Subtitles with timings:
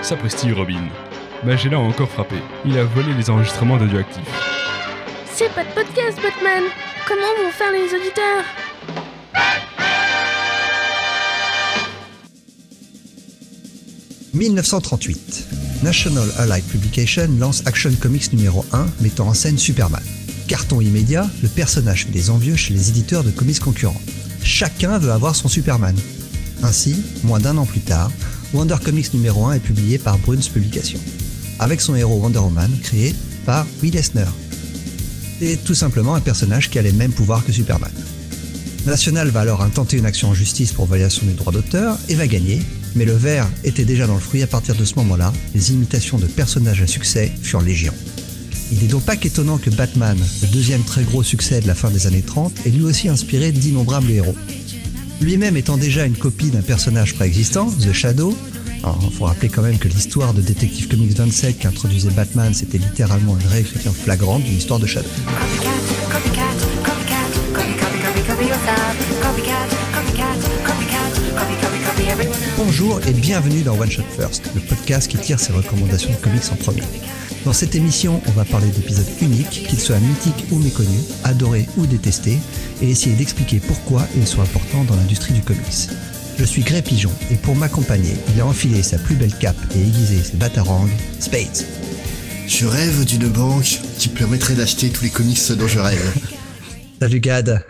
[0.00, 0.88] Sapristi Robin.
[1.44, 2.36] Magella a encore frappé.
[2.64, 4.22] Il a volé les enregistrements d'Audioactif.
[5.34, 6.62] C'est pas de podcast, Batman
[7.06, 8.44] Comment vont faire les auditeurs
[14.34, 15.48] «1938.
[15.82, 20.02] National Allied Publication lance Action Comics numéro 1 mettant en scène Superman.
[20.48, 24.00] Carton immédiat, le personnage fait des envieux chez les éditeurs de comics concurrents.
[24.42, 25.96] Chacun veut avoir son Superman.
[26.62, 28.10] Ainsi, moins d'un an plus tard,
[28.52, 31.00] Wonder Comics numéro 1 est publié par Bruns Publications,
[31.58, 33.14] avec son héros Wonder Woman créé
[33.46, 34.26] par Will Eisner.
[35.38, 37.90] C'est tout simplement un personnage qui a les mêmes pouvoirs que Superman.
[38.84, 42.26] National va alors intenter une action en justice pour violation du droit d'auteur et va
[42.26, 42.60] gagner,
[42.94, 46.18] mais le verre était déjà dans le fruit à partir de ce moment-là, les imitations
[46.18, 47.94] de personnages à succès furent légion.
[48.70, 51.90] Il n'est donc pas qu'étonnant que Batman, le deuxième très gros succès de la fin
[51.90, 54.36] des années 30, ait lui aussi inspiré d'innombrables héros.
[55.22, 58.36] Lui-même étant déjà une copie d'un personnage préexistant, The Shadow,
[59.02, 62.78] il faut rappeler quand même que l'histoire de Detective Comics 27 qui introduisait Batman, c'était
[62.78, 65.08] littéralement une réécriture flagrante d'une histoire de Shadow.
[72.56, 76.42] Bonjour et bienvenue dans One Shot First, le podcast qui tire ses recommandations de comics
[76.50, 76.82] en premier.
[77.44, 81.86] Dans cette émission, on va parler d'épisodes uniques, qu'ils soient mythiques ou méconnus, adorés ou
[81.86, 82.38] détestés,
[82.80, 85.90] et essayer d'expliquer pourquoi ils sont importants dans l'industrie du comics.
[86.38, 89.80] Je suis Gré Pigeon, et pour m'accompagner, il a enfilé sa plus belle cape et
[89.80, 90.88] aiguisé ses batarangs,
[91.20, 91.66] Spades.
[92.48, 96.14] Je rêve d'une banque qui permettrait d'acheter tous les comics dont je rêve.
[97.00, 97.64] Salut Gad?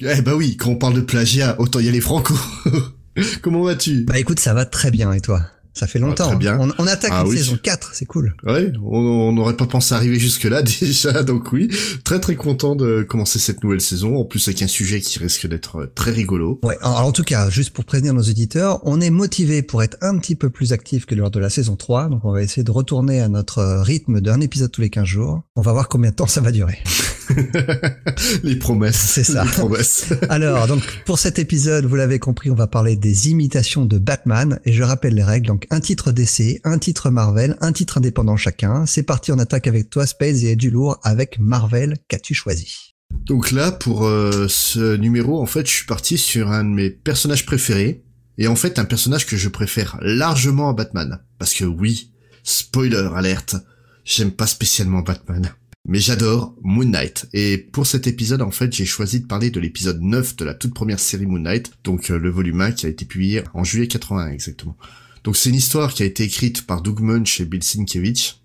[0.00, 2.34] Eh bah oui, quand on parle de plagiat, autant y aller franco.
[3.42, 4.04] Comment vas-tu?
[4.04, 5.42] Bah écoute, ça va très bien, et toi?
[5.74, 6.28] Ça fait longtemps.
[6.28, 6.58] très bien.
[6.78, 8.34] On, attaque ah une saison 4, c'est cool.
[8.44, 11.70] Ouais, on n'aurait pas pensé arriver jusque là déjà, donc oui,
[12.04, 14.16] très très content de commencer cette nouvelle saison.
[14.16, 16.60] En plus avec un sujet qui risque d'être très rigolo.
[16.62, 16.76] Ouais.
[16.82, 20.18] Alors en tout cas, juste pour prévenir nos auditeurs, on est motivé pour être un
[20.18, 22.70] petit peu plus actif que lors de la saison 3, donc on va essayer de
[22.70, 25.40] retourner à notre rythme d'un épisode tous les 15 jours.
[25.56, 26.78] On va voir combien de temps ça va durer.
[28.42, 28.96] les promesses.
[28.96, 29.44] C'est ça.
[29.44, 30.12] Les promesses.
[30.28, 34.60] Alors, donc, pour cet épisode, vous l'avez compris, on va parler des imitations de Batman.
[34.64, 35.46] Et je rappelle les règles.
[35.46, 38.86] Donc, un titre d'essai, un titre Marvel, un titre indépendant chacun.
[38.86, 41.96] C'est parti, on attaque avec toi, Space, et du lourd avec Marvel.
[42.08, 42.92] Qu'as-tu choisi?
[43.26, 46.90] Donc là, pour euh, ce numéro, en fait, je suis parti sur un de mes
[46.90, 48.04] personnages préférés.
[48.38, 51.20] Et en fait, un personnage que je préfère largement à Batman.
[51.38, 52.12] Parce que oui,
[52.42, 53.56] spoiler alerte,
[54.04, 55.52] j'aime pas spécialement Batman.
[55.88, 57.28] Mais j'adore Moon Knight.
[57.32, 60.54] Et pour cet épisode, en fait, j'ai choisi de parler de l'épisode 9 de la
[60.54, 63.64] toute première série Moon Knight, donc euh, le volume 1 qui a été publié en
[63.64, 64.76] juillet 81 exactement.
[65.24, 68.40] Donc c'est une histoire qui a été écrite par Doug Munch et Bill Sienkiewicz.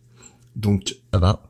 [0.56, 1.44] Donc ça va.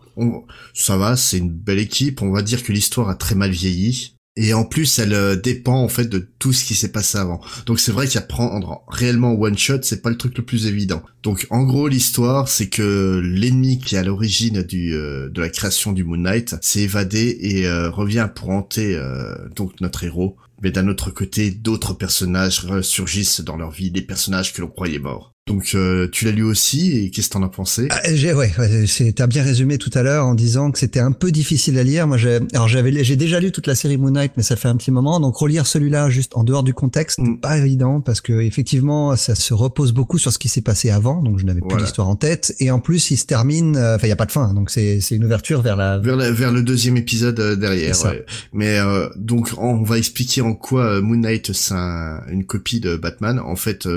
[0.73, 2.21] ça va, c'est une belle équipe.
[2.21, 4.16] On va dire que l'histoire a très mal vieilli.
[4.37, 7.41] Et en plus, elle euh, dépend en fait de tout ce qui s'est passé avant.
[7.65, 11.01] Donc c'est vrai qu'apprendre réellement one shot, c'est pas le truc le plus évident.
[11.23, 15.49] Donc en gros, l'histoire, c'est que l'ennemi qui est à l'origine du euh, de la
[15.49, 18.97] création du Moon Knight s'est évadé et euh, revient pour hanter
[19.55, 20.37] donc notre héros.
[20.61, 24.99] Mais d'un autre côté, d'autres personnages ressurgissent dans leur vie, des personnages que l'on croyait
[24.99, 25.36] morts.
[25.47, 27.87] Donc euh, tu l'as lu aussi et qu'est-ce que t'en as pensé?
[27.89, 28.85] Ah, j'ai, Ouais, ouais
[29.15, 32.05] t'as bien résumé tout à l'heure en disant que c'était un peu difficile à lire.
[32.05, 34.67] Moi, j'ai, alors j'avais, j'ai déjà lu toute la série Moon Knight, mais ça fait
[34.67, 35.19] un petit moment.
[35.21, 37.39] Donc relire celui-là juste en dehors du contexte, mm.
[37.39, 41.21] pas évident parce que effectivement, ça se repose beaucoup sur ce qui s'est passé avant.
[41.21, 42.53] Donc je n'avais plus l'histoire en tête.
[42.59, 43.77] Et en plus, il se termine.
[43.77, 44.53] Euh, enfin, il y a pas de fin.
[44.53, 47.95] Donc c'est, c'est une ouverture vers la vers, vers le deuxième épisode euh, derrière.
[48.03, 48.25] Ouais.
[48.51, 53.39] Mais euh, donc on va expliquer en quoi Moon Knight c'est une copie de Batman.
[53.39, 53.87] En fait,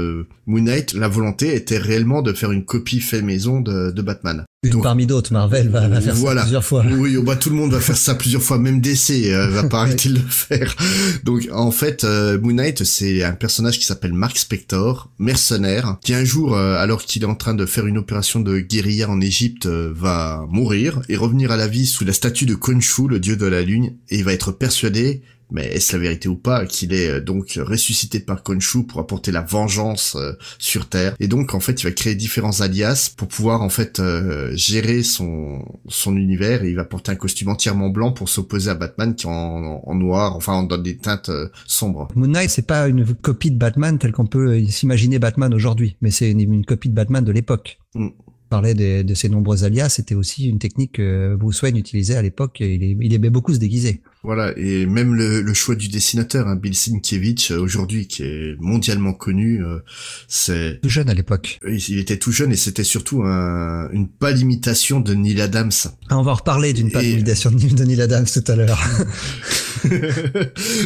[0.46, 4.44] Moon Knight, la volonté était réellement de faire une copie fait maison de, de Batman.
[4.62, 6.84] Une parmi d'autres, Marvel va, faire ça plusieurs fois.
[6.86, 9.80] Oui, bah tout le monde va faire ça plusieurs fois, même DC euh, va pas
[9.80, 10.76] arrêter de le faire.
[11.24, 16.12] Donc en fait, euh, Moon Knight, c'est un personnage qui s'appelle Mark Spector, mercenaire, qui
[16.12, 19.22] un jour, euh, alors qu'il est en train de faire une opération de guérilla en
[19.22, 23.18] Égypte, euh, va mourir et revenir à la vie sous la statue de Khonshu, le
[23.18, 26.66] dieu de la lune, et il va être persuadé mais est-ce la vérité ou pas
[26.66, 31.14] qu'il est euh, donc ressuscité par Khonshu pour apporter la vengeance euh, sur Terre?
[31.20, 35.02] Et donc en fait, il va créer différents alias pour pouvoir en fait euh, gérer
[35.02, 39.14] son son univers et il va porter un costume entièrement blanc pour s'opposer à Batman
[39.14, 41.30] qui est en, en noir, enfin dans des teintes
[41.66, 42.08] sombres.
[42.14, 46.10] Moon Knight, c'est pas une copie de Batman telle qu'on peut s'imaginer Batman aujourd'hui, mais
[46.10, 47.78] c'est une, copie de Batman de l'époque.
[47.94, 48.08] Mm
[48.50, 52.58] parlait de, ses nombreux alias, c'était aussi une technique que Bruce Wayne utilisait à l'époque.
[52.60, 54.02] Il, il aimait beaucoup se déguiser.
[54.22, 58.54] Voilà, et même le, le choix du dessinateur, hein, Bill Sienkiewicz, euh, aujourd'hui, qui est
[58.60, 59.78] mondialement connu, euh,
[60.28, 60.78] c'est...
[60.82, 61.58] Tout jeune à l'époque.
[61.66, 65.70] Il il était tout jeune et c'était surtout un- une pâle imitation de Neil Adams.
[66.10, 68.78] Ah, on va en reparler d'une Et- pâle imitation de Neil Adams tout à l'heure.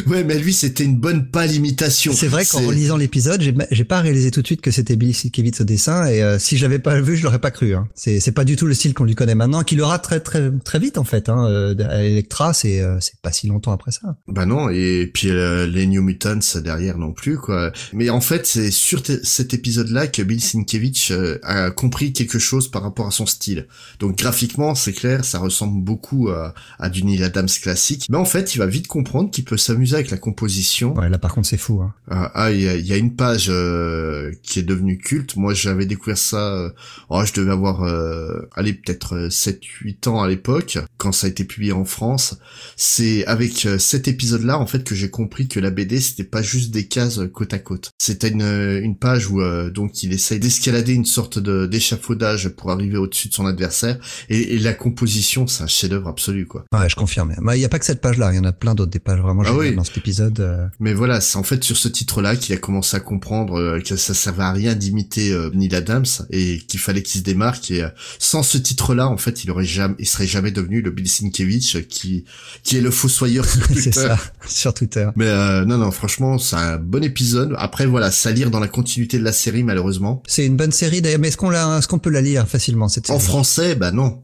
[0.07, 2.13] ouais, mais lui, c'était une bonne pâle imitation.
[2.13, 3.41] C'est vrai qu'en relisant l'épisode,
[3.71, 6.57] j'ai pas réalisé tout de suite que c'était Billy Sienkiewicz au dessin et euh, si
[6.57, 7.75] je l'avais pas vu, je l'aurais pas cru.
[7.75, 7.87] Hein.
[7.95, 10.79] C'est pas du tout le style qu'on lui connaît maintenant, qu'il aura très très très
[10.79, 11.29] vite en fait.
[11.29, 11.47] Hein.
[11.49, 14.17] euh, À Electra, c'est euh, c'est pas si longtemps après ça.
[14.27, 17.71] Bah non, et puis euh, les New Mutants derrière non plus, quoi.
[17.91, 22.69] Mais en fait, c'est sur cet épisode-là que Bill Sienkiewicz euh, a compris quelque chose
[22.69, 23.67] par rapport à son style.
[23.99, 28.05] Donc graphiquement, c'est clair, ça ressemble beaucoup à, à du Neil Adams classique.
[28.09, 30.93] Mais en fait, il va vite comprendre qu'il peut s'amuser avec la composition.
[30.95, 31.81] Ouais, là par contre c'est fou.
[31.81, 31.93] Hein.
[32.09, 35.35] Ah, ah, il y y a une page euh, qui est devenue culte.
[35.35, 36.53] Moi, j'avais découvert ça.
[36.53, 36.69] euh,
[37.09, 41.43] oh, je devais avoir, euh, allez, peut-être 7-8 ans à l'époque, quand ça a été
[41.43, 42.37] publié en France.
[42.75, 46.41] C'est avec euh, cet épisode-là, en fait, que j'ai compris que la BD, c'était pas
[46.41, 47.91] juste des cases côte à côte.
[47.97, 52.49] C'était une, euh, une page où euh, donc il essaye d'escalader une sorte de d'échafaudage
[52.49, 53.97] pour arriver au-dessus de son adversaire.
[54.29, 56.65] Et, et la composition, c'est un chef-d'œuvre absolu, quoi.
[56.73, 57.33] Ouais, je confirme.
[57.41, 58.99] Mais il y a pas que cette page-là, il y en a plein d'autres des
[58.99, 59.73] pages vraiment Ah oui.
[59.75, 60.39] dans cet épisode.
[60.39, 60.67] euh.
[60.79, 64.13] Mais voilà, c'est en fait sur ce titre-là qu'il a commencé à comprendre que ça
[64.13, 67.71] servait à rien d'imiter euh, Neil Adams et qu'il fallait qu'il se démarque.
[67.71, 67.89] Et euh,
[68.19, 71.77] sans ce titre-là, en fait, il aurait jamais, il serait jamais devenu le Bill Sienkiewicz
[71.87, 72.25] qui
[72.63, 73.91] qui est le fossoyeur sur c'est Twitter.
[73.91, 74.17] ça,
[74.47, 75.07] sur Twitter.
[75.15, 77.53] Mais euh, non, non, franchement, c'est un bon épisode.
[77.57, 80.21] Après, voilà, ça lire dans la continuité de la série, malheureusement.
[80.27, 82.87] C'est une bonne série d'ailleurs, mais est-ce qu'on l'a, est-ce qu'on peut la lire facilement
[82.87, 84.21] cette En série français, bah non.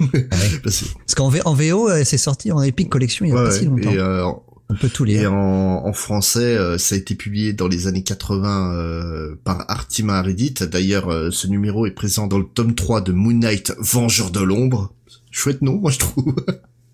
[0.00, 0.08] Ouais.
[0.62, 3.36] Parce que- Parce qu'en en VO, euh, c'est sorti en Epic Collection il y a
[3.36, 3.90] ouais, pas si longtemps.
[3.90, 4.24] Et, euh,
[4.70, 5.32] On peut tout Et lire.
[5.34, 10.22] en, en français, euh, ça a été publié dans les années 80 euh, par Artima
[10.22, 10.54] Reddit.
[10.72, 14.40] D'ailleurs, euh, ce numéro est présent dans le tome 3 de Moon Knight, Vengeur de
[14.40, 14.92] l'ombre.
[15.30, 16.34] Chouette nom, moi je trouve.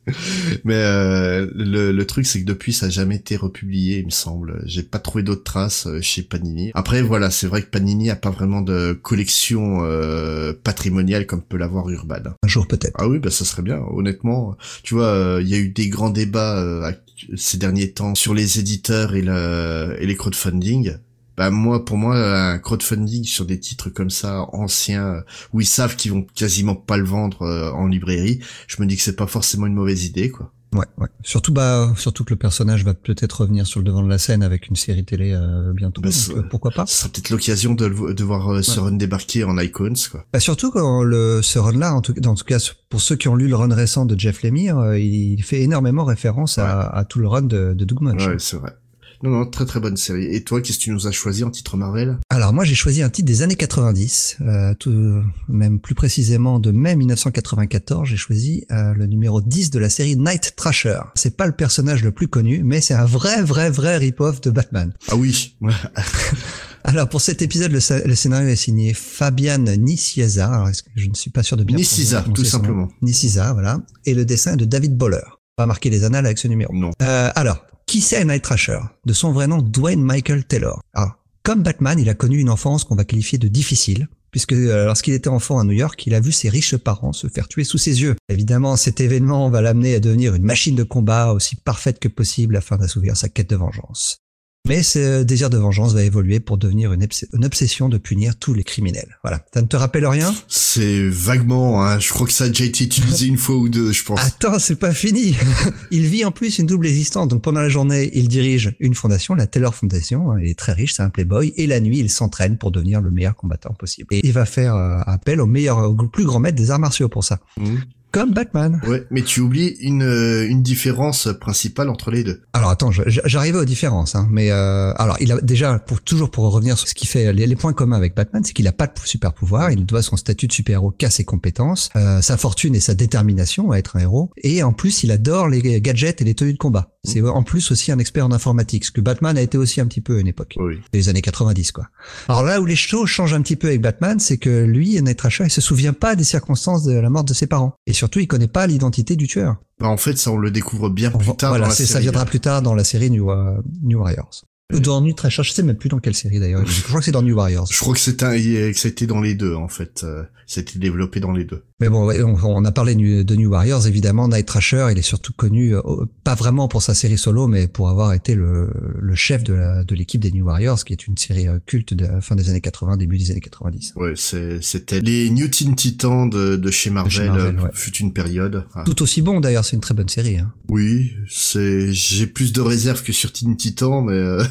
[0.64, 4.10] Mais euh, le, le truc, c'est que depuis, ça a jamais été republié, il me
[4.10, 4.62] semble.
[4.66, 6.70] J'ai pas trouvé d'autres traces euh, chez Panini.
[6.74, 11.56] Après, voilà, c'est vrai que Panini a pas vraiment de collection euh, patrimoniale comme peut
[11.56, 12.34] l'avoir Urban.
[12.42, 12.96] Un jour peut-être.
[12.98, 13.78] Ah oui, bah ça serait bien.
[13.78, 16.92] Honnêtement, tu vois, euh, il y a eu des grands débats euh,
[17.36, 20.96] ces derniers temps sur les éditeurs et, le, et les crowdfunding.
[21.36, 25.20] Bah moi, pour moi, un crowdfunding sur des titres comme ça anciens euh,
[25.52, 28.96] où ils savent qu'ils vont quasiment pas le vendre euh, en librairie, je me dis
[28.96, 30.52] que c'est pas forcément une mauvaise idée, quoi.
[30.74, 31.08] Ouais, ouais.
[31.22, 34.42] Surtout, bah, surtout que le personnage va peut-être revenir sur le devant de la scène
[34.42, 36.00] avec une série télé euh, bientôt.
[36.00, 38.80] Bah, donc, euh, pourquoi pas Ce sera peut-être l'occasion de, le- de voir euh, ce
[38.80, 40.24] run débarquer en icons, quoi.
[40.32, 42.58] bah, Surtout quand le ce run-là, en tout, cas
[42.88, 46.56] pour ceux qui ont lu le run récent de Jeff Lemire, il fait énormément référence
[46.56, 48.26] à, à tout le run de, de Doug Munch.
[48.26, 48.72] Ouais, c'est vrai.
[49.22, 50.26] Non, non, très très bonne série.
[50.34, 52.18] Et toi, qu'est-ce que tu nous as choisi en titre Marvel?
[52.30, 56.70] Alors moi j'ai choisi un titre des années 90, euh, tout, même plus précisément de
[56.72, 61.00] mai 1994, j'ai choisi euh, le numéro 10 de la série Night Trasher.
[61.14, 64.50] C'est pas le personnage le plus connu, mais c'est un vrai vrai vrai rip-off de
[64.50, 64.92] Batman.
[65.10, 65.56] Ah oui.
[66.84, 70.52] Alors pour cet épisode, le, sc- le scénario est signé Fabian Nicieza.
[70.52, 72.88] Alors est-ce que je ne suis pas sûr de bien Nicieza, tout simplement.
[73.02, 73.78] Nicieza, voilà.
[74.04, 75.20] Et le dessin est de David Boller.
[75.58, 76.74] On va marquer les annales avec ce numéro.
[76.74, 76.90] non.
[77.02, 80.80] Euh, alors, qui c'est Night Thrasher De son vrai nom, Dwayne Michael Taylor.
[80.94, 84.86] Alors, comme Batman, il a connu une enfance qu'on va qualifier de difficile, puisque euh,
[84.86, 87.64] lorsqu'il était enfant à New York, il a vu ses riches parents se faire tuer
[87.64, 88.16] sous ses yeux.
[88.30, 92.56] Évidemment, cet événement va l'amener à devenir une machine de combat aussi parfaite que possible
[92.56, 94.21] afin d'assouvir sa quête de vengeance.
[94.68, 98.36] Mais ce désir de vengeance va évoluer pour devenir une, obs- une obsession de punir
[98.36, 99.18] tous les criminels.
[99.24, 99.44] Voilà.
[99.52, 100.32] Ça ne te rappelle rien?
[100.46, 103.90] C'est vaguement, hein, je crois que ça a déjà été utilisé une fois ou deux,
[103.90, 104.20] je pense.
[104.24, 105.34] Attends, c'est pas fini.
[105.90, 107.26] il vit en plus une double existence.
[107.26, 110.30] Donc pendant la journée, il dirige une fondation, la Taylor Foundation.
[110.30, 111.52] hein, Il est très riche, c'est un playboy.
[111.56, 114.14] Et la nuit, il s'entraîne pour devenir le meilleur combattant possible.
[114.14, 117.08] Et il va faire euh, appel au meilleur, au plus grand maître des arts martiaux
[117.08, 117.40] pour ça.
[117.58, 117.80] Mhm.
[118.12, 118.78] Comme Batman.
[118.86, 122.42] Ouais, mais tu oublies une, euh, une différence principale entre les deux.
[122.52, 126.44] Alors attends, j'arrivais aux différences, hein, mais euh, alors il a déjà pour toujours pour
[126.52, 128.86] revenir sur ce qui fait les, les points communs avec Batman, c'est qu'il a pas
[128.86, 132.36] de super pouvoir, il doit son statut de super héros qu'à ses compétences, euh, sa
[132.36, 136.20] fortune et sa détermination à être un héros, et en plus il adore les gadgets
[136.20, 136.90] et les tenues de combat.
[137.04, 139.86] C'est en plus aussi un expert en informatique, ce que Batman a été aussi un
[139.86, 140.80] petit peu à une époque, Oui.
[140.92, 141.88] les années 90 quoi.
[142.28, 145.20] Alors là où les choses changent un petit peu avec Batman, c'est que lui, Night
[145.40, 148.28] il se souvient pas des circonstances de la mort de ses parents, et surtout il
[148.28, 149.56] connaît pas l'identité du tueur.
[149.80, 151.74] Bah, en fait, ça, on le découvre bien On plus va- tard voilà, dans la
[151.74, 152.04] c'est- ça série.
[152.04, 154.44] viendra plus tard dans la série New, euh, New Warriors.
[154.70, 156.66] Dans New Treasure, je sais même plus dans quelle série d'ailleurs.
[156.66, 157.68] Je crois que c'est dans New Warriors.
[157.70, 160.02] Je crois que été dans les deux en fait.
[160.04, 160.24] Euh,
[160.60, 161.64] été développé dans les deux.
[161.80, 162.08] Mais bon,
[162.44, 164.28] on, a parlé de New Warriors, évidemment.
[164.28, 165.82] Night Thrasher, il est surtout connu, euh,
[166.22, 170.20] pas vraiment pour sa série solo, mais pour avoir été le, le chef de l'équipe
[170.20, 172.60] de des New Warriors, qui est une série euh, culte de la fin des années
[172.60, 173.94] 80, début des années 90.
[173.96, 178.64] Ouais, c'était les New Teen Titans de, de chez Marvel, euh, fut une période.
[178.74, 178.84] Ah.
[178.84, 180.38] Tout aussi bon d'ailleurs, c'est une très bonne série.
[180.38, 180.52] Hein.
[180.68, 184.44] Oui, c'est j'ai plus de réserves que sur Teen Titans, mais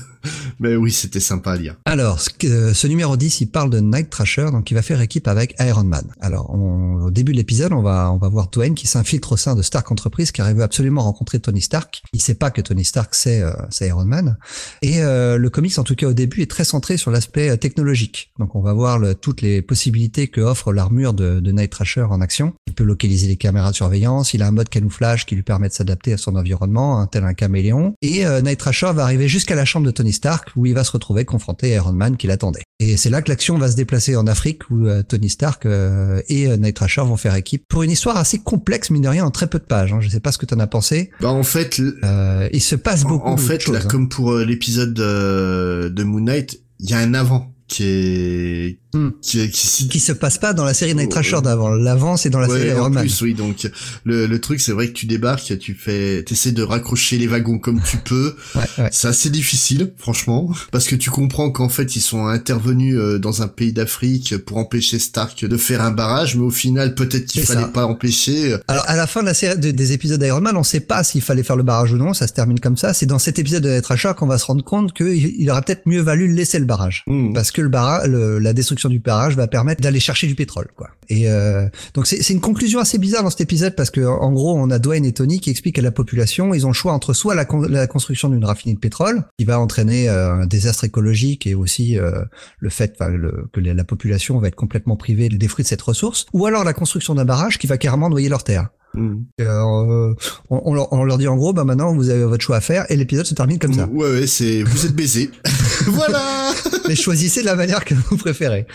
[0.59, 1.75] mais oui, c'était sympa à lire.
[1.85, 5.55] Alors, ce, numéro 10, il parle de Night Thrasher, donc il va faire équipe avec
[5.59, 6.05] Iron Man.
[6.19, 9.55] Alors, au début de l'épisode, on va, on va voir Dwayne qui s'infiltre au sein
[9.55, 12.03] de Stark Enterprise, car il veut absolument rencontrer Tony Stark.
[12.13, 14.37] Il sait pas que Tony Stark c'est euh, Iron Man.
[14.81, 17.57] Et euh, le comics, en tout cas au début, est très centré sur l'aspect euh,
[17.57, 18.31] technologique.
[18.39, 22.53] Donc, on va voir toutes les possibilités que offre l'armure de, Night Thrasher en action.
[22.67, 24.33] Il peut localiser les caméras de surveillance.
[24.33, 27.23] Il a un mode camouflage qui lui permet de s'adapter à son environnement, un tel
[27.23, 27.93] un caméléon.
[28.01, 30.83] Et euh, Night Thrasher va arriver jusqu'à la chambre de Tony Stark, où il va
[30.83, 32.63] se retrouver confronté à Iron Man qui l'attendait.
[32.79, 36.75] Et c'est là que l'action va se déplacer en Afrique, où Tony Stark et Night
[36.75, 39.59] Thrasher vont faire équipe pour une histoire assez complexe, mine de rien, en très peu
[39.59, 39.93] de pages.
[39.93, 40.01] Hein.
[40.01, 41.11] Je sais pas ce que tu en as pensé.
[41.19, 43.27] Bah en fait, euh, il se passe beaucoup.
[43.27, 43.87] En, fait, là, hein.
[43.87, 48.80] comme pour euh, l'épisode de, de Moon Knight, il y a un avant qui est
[48.93, 49.09] Hmm.
[49.21, 51.69] Qui, qui, qui, se passe pas dans la série Night Thrasher d'avant.
[51.69, 53.03] L'avant, c'est dans la série Iron Man.
[53.03, 53.69] Plus, oui, donc
[54.03, 57.57] le, le truc, c'est vrai que tu débarques, tu fais, t'essaies de raccrocher les wagons
[57.57, 58.35] comme tu peux.
[58.55, 58.89] ouais, ouais.
[58.91, 63.41] C'est assez difficile, franchement, parce que tu comprends qu'en fait, ils sont intervenus euh, dans
[63.41, 67.43] un pays d'Afrique pour empêcher Stark de faire un barrage, mais au final, peut-être qu'il
[67.43, 68.57] fallait pas empêcher.
[68.67, 71.21] Alors, à la fin de la série des épisodes d'Iron Man, on sait pas s'il
[71.21, 72.13] fallait faire le barrage ou non.
[72.13, 72.93] Ça se termine comme ça.
[72.93, 75.61] C'est dans cet épisode de Night Thrasher qu'on va se rendre compte qu'il il aurait
[75.61, 77.33] peut-être mieux valu laisser le barrage, hmm.
[77.33, 80.89] parce que le barrage, la destruction du barrage va permettre d'aller chercher du pétrole, quoi.
[81.09, 84.57] Et euh, donc c'est une conclusion assez bizarre dans cet épisode parce que en gros
[84.57, 87.13] on a Dwayne et Tony qui expliquent à la population ils ont le choix entre
[87.13, 91.45] soit la, la construction d'une raffinerie de pétrole qui va entraîner euh, un désastre écologique
[91.47, 92.23] et aussi euh,
[92.59, 96.45] le fait que la population va être complètement privée des fruits de cette ressource, ou
[96.45, 98.69] alors la construction d'un barrage qui va carrément noyer leur terre.
[98.93, 99.23] Mmh.
[99.39, 100.13] Euh,
[100.49, 102.61] on, on, leur, on, leur, dit en gros, bah maintenant vous avez votre choix à
[102.61, 103.87] faire et l'épisode se termine comme ça.
[103.87, 105.31] Ouais, ouais, c'est vous êtes baisé.
[105.87, 106.51] voilà.
[106.87, 108.67] Mais choisissez la manière que vous préférez.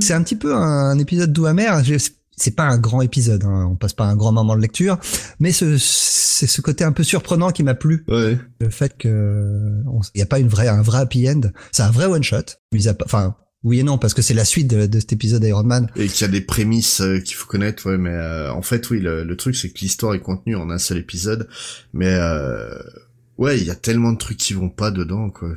[0.00, 1.82] C'est un petit peu un, épisode doux amer.
[2.38, 3.66] C'est pas un grand épisode, hein.
[3.70, 4.98] on passe pas un grand moment de lecture,
[5.40, 8.04] mais c'est ce côté un peu surprenant qui m'a plu.
[8.08, 8.38] Ouais.
[8.60, 9.82] Le fait que
[10.14, 12.58] il y a pas une vraie un vrai happy end, c'est un vrai one shot.
[13.04, 13.36] Enfin,
[13.66, 15.90] oui et non, parce que c'est la suite de, cet épisode d'Iron Man.
[15.96, 18.88] Et qu'il y a des prémices euh, qu'il faut connaître, ouais, mais euh, en fait,
[18.90, 21.48] oui, le, truc, c'est que l'histoire est contenue en un seul épisode,
[21.92, 22.78] mais euh,
[23.38, 25.56] ouais, il y a tellement de trucs qui vont pas dedans, quoi.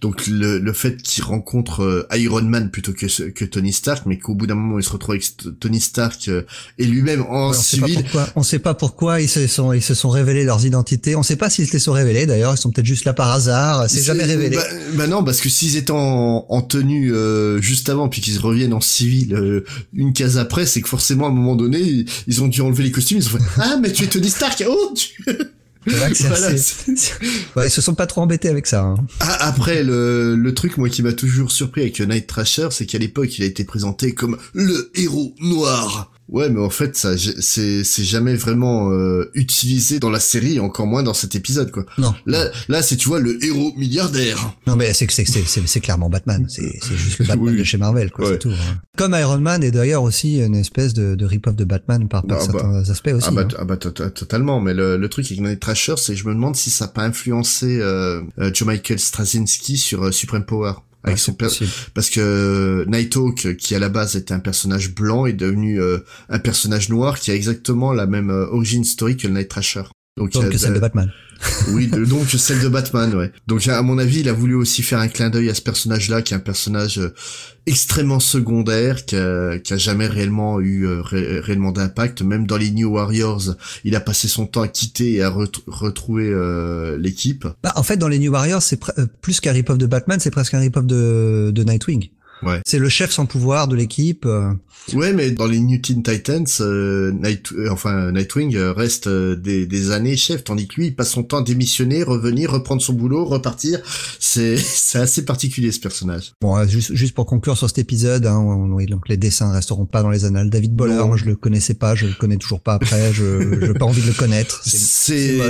[0.00, 4.18] Donc le, le fait qu'il rencontre euh, Iron Man plutôt que, que Tony Stark, mais
[4.18, 5.26] qu'au bout d'un moment il se retrouve avec
[5.58, 6.42] Tony Stark euh,
[6.78, 8.04] et lui-même en civil.
[8.36, 11.16] on sait pas pourquoi ils se sont ils se sont révélés leurs identités.
[11.16, 12.54] On sait pas s'ils se les sont révélés d'ailleurs.
[12.54, 13.88] Ils sont peut-être juste là par hasard.
[13.88, 14.56] C'est jamais révélé.
[14.56, 18.38] Bah, bah, non, parce que s'ils étaient en, en tenue euh, juste avant puis qu'ils
[18.38, 22.48] reviennent en civil une case après, c'est que forcément à un moment donné ils ont
[22.48, 23.18] dû enlever les costumes.
[23.18, 24.62] Ils ont fait ah mais tu es Tony Stark.
[24.68, 25.24] Oh tu...
[27.64, 28.82] ils se sont pas trop embêtés avec ça.
[28.82, 28.96] Hein.
[29.20, 32.98] Ah, après, le, le truc, moi, qui m'a toujours surpris avec Night Thrasher, c'est qu'à
[32.98, 36.10] l'époque, il a été présenté comme le héros noir.
[36.28, 40.86] Ouais, mais en fait, ça, c'est, c'est jamais vraiment euh, utilisé dans la série, encore
[40.86, 41.86] moins dans cet épisode, quoi.
[41.98, 42.14] Non.
[42.26, 44.54] Là, là, c'est tu vois le héros milliardaire.
[44.66, 46.44] Non, mais c'est c'est c'est c'est clairement Batman.
[46.48, 48.30] C'est c'est juste le Batman de chez Marvel, quoi.
[48.30, 48.50] C'est tout.
[48.50, 48.80] Hein.
[48.96, 52.38] Comme Iron Man est d'ailleurs aussi une espèce de, de rip-off de Batman par, par
[52.38, 52.90] ah, certains bah.
[52.90, 53.28] aspects aussi.
[53.28, 53.56] Ah bah, hein.
[53.58, 54.60] ah bah totalement.
[54.60, 56.88] Mais le, le truc avec Night Thrasher, c'est que je me demande si ça a
[56.88, 60.72] pas influencé euh, euh Joe Michael Straczynski sur euh, Supreme Power
[61.94, 65.98] parce que Nighthawk qui à la base était un personnage blanc est devenu euh,
[66.28, 69.84] un personnage noir qui a exactement la même euh, origin story que le Night Thrasher.
[70.16, 71.10] Donc, donc celle de Batman.
[71.68, 73.32] Oui, donc celle de Batman, ouais.
[73.46, 76.22] Donc à mon avis, il a voulu aussi faire un clin d'œil à ce personnage-là,
[76.22, 77.14] qui est un personnage euh,
[77.66, 82.22] extrêmement secondaire, qui a, qui a jamais réellement eu euh, réellement d'impact.
[82.22, 86.28] Même dans les New Warriors, il a passé son temps à quitter et à retrouver
[86.28, 87.46] euh, l'équipe.
[87.62, 88.80] Bah, en fait, dans les New Warriors, c'est
[89.20, 92.08] plus qu'un rip-off de Batman, c'est presque un rip-off de, de Nightwing.
[92.42, 92.60] Ouais.
[92.66, 94.26] C'est le chef sans pouvoir de l'équipe.
[94.26, 94.52] Euh.
[94.92, 99.90] Ouais, mais dans les New Teen Titans, euh, Night, euh, enfin Nightwing reste des, des,
[99.90, 103.24] années chef, tandis que lui, il passe son temps à démissionner, revenir, reprendre son boulot,
[103.24, 103.80] repartir.
[104.20, 106.34] C'est c'est assez particulier ce personnage.
[106.40, 108.38] Bon, juste juste pour conclure sur cet épisode, hein,
[108.70, 110.50] oui, donc les dessins resteront pas dans les annales.
[110.50, 113.74] David Boller, moi je le connaissais pas, je le connais toujours pas après, je j'ai
[113.74, 114.60] pas envie de le connaître.
[114.64, 115.40] C'est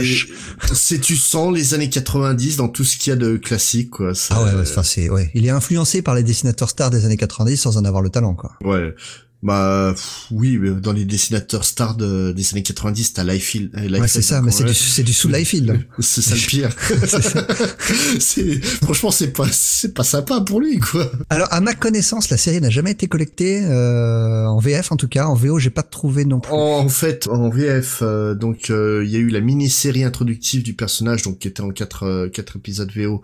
[0.72, 4.12] c'est tu sens les années 90 dans tout ce qu'il y a de classique quoi.
[4.30, 7.56] Ah ouais, enfin c'est ouais, il est influencé par les dessinateurs stars des années 90
[7.56, 8.52] sans en avoir le talent, quoi.
[8.62, 8.94] Ouais.
[9.42, 13.70] Bah pff, oui, mais dans les dessinateurs stars de- des années 90, t'as Liefeld.
[13.76, 15.78] euh, Ouais, c'est ça, mais c'est du, c'est du sous Liefeld.
[16.00, 16.70] C'est ça le pire.
[18.18, 21.10] c'est franchement c'est pas c'est pas sympa pour lui quoi.
[21.30, 25.08] Alors, à ma connaissance, la série n'a jamais été collectée, euh, en VF en tout
[25.08, 25.26] cas.
[25.26, 26.52] En VO, j'ai pas trouvé non plus.
[26.52, 30.74] En fait, en VF, euh, donc euh, il y a eu la mini-série introductive du
[30.74, 33.22] personnage, donc qui était en quatre euh, quatre épisodes VO,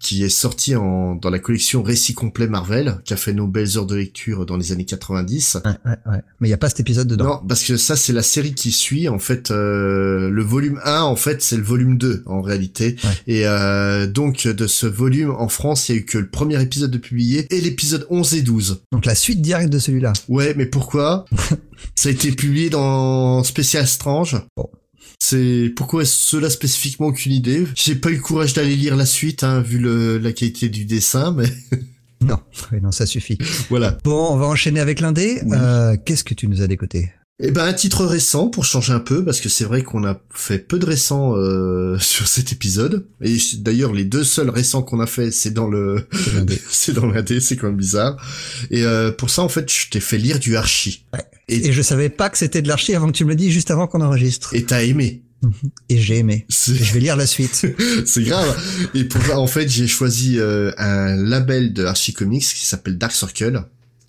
[0.00, 3.76] qui est sortie en dans la collection Récit complet Marvel, qui a fait nos belles
[3.76, 5.58] heures de lecture dans les années 90.
[5.64, 6.22] Ouais, ouais, ouais.
[6.40, 7.24] Mais il y a pas cet épisode dedans.
[7.24, 9.08] Non, parce que ça c'est la série qui suit.
[9.08, 12.96] En fait, euh, le volume 1, en fait, c'est le volume 2 en réalité.
[13.04, 13.10] Ouais.
[13.34, 16.60] Et euh, donc de ce volume en France, il y a eu que le premier
[16.62, 18.82] épisode de publié et l'épisode 11 et 12.
[18.92, 20.12] Donc la suite directe de celui-là.
[20.28, 21.24] Ouais, mais pourquoi?
[21.94, 24.36] Ça a été publié dans Spécial Strange.
[24.56, 24.68] Bon.
[25.20, 27.66] C'est pourquoi cela spécifiquement aucune idée?
[27.74, 30.84] J'ai pas eu le courage d'aller lire la suite, hein, vu le, la qualité du
[30.84, 31.46] dessin, mais
[32.20, 32.38] Non,
[32.72, 33.38] oui, non, ça suffit.
[33.70, 33.96] voilà.
[34.04, 35.40] Bon, on va enchaîner avec l'indé.
[35.44, 35.56] Oui.
[35.58, 37.12] Euh, Qu'est-ce que tu nous as décoté?
[37.40, 40.20] Eh ben un titre récent pour changer un peu parce que c'est vrai qu'on a
[40.34, 44.98] fait peu de récents euh, sur cet épisode et d'ailleurs les deux seuls récents qu'on
[44.98, 46.60] a fait c'est dans le C'est l'indé.
[46.96, 48.16] dans l'AD c'est quand même bizarre
[48.72, 51.22] et euh, pour ça en fait je t'ai fait lire du Archie Ouais.
[51.48, 53.50] Et Et je savais pas que c'était de l'archi avant que tu me le dis
[53.50, 54.54] juste avant qu'on enregistre.
[54.54, 55.22] et t'as aimé
[55.88, 56.46] Et j'ai aimé.
[56.48, 57.66] Je vais lire la suite.
[58.06, 58.60] c'est grave
[58.94, 62.98] et pour ça en fait j'ai choisi euh, un label de Archie Comics qui s'appelle
[62.98, 63.64] Dark Circle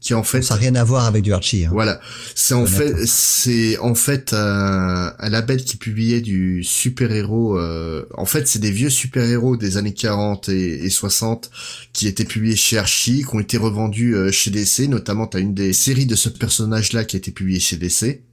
[0.09, 1.65] qui en fait Ça n'a rien à voir avec du Archie.
[1.65, 1.69] Hein.
[1.71, 2.01] Voilà,
[2.33, 8.25] c'est en fait c'est en fait un, un label qui publiait du super-héros euh, en
[8.25, 11.51] fait, c'est des vieux super-héros des années 40 et, et 60
[11.93, 15.53] qui étaient publiés chez Archie, qui ont été revendus euh, chez DC, notamment t'as une
[15.53, 18.23] des séries de ce personnage-là qui a été publiée chez DC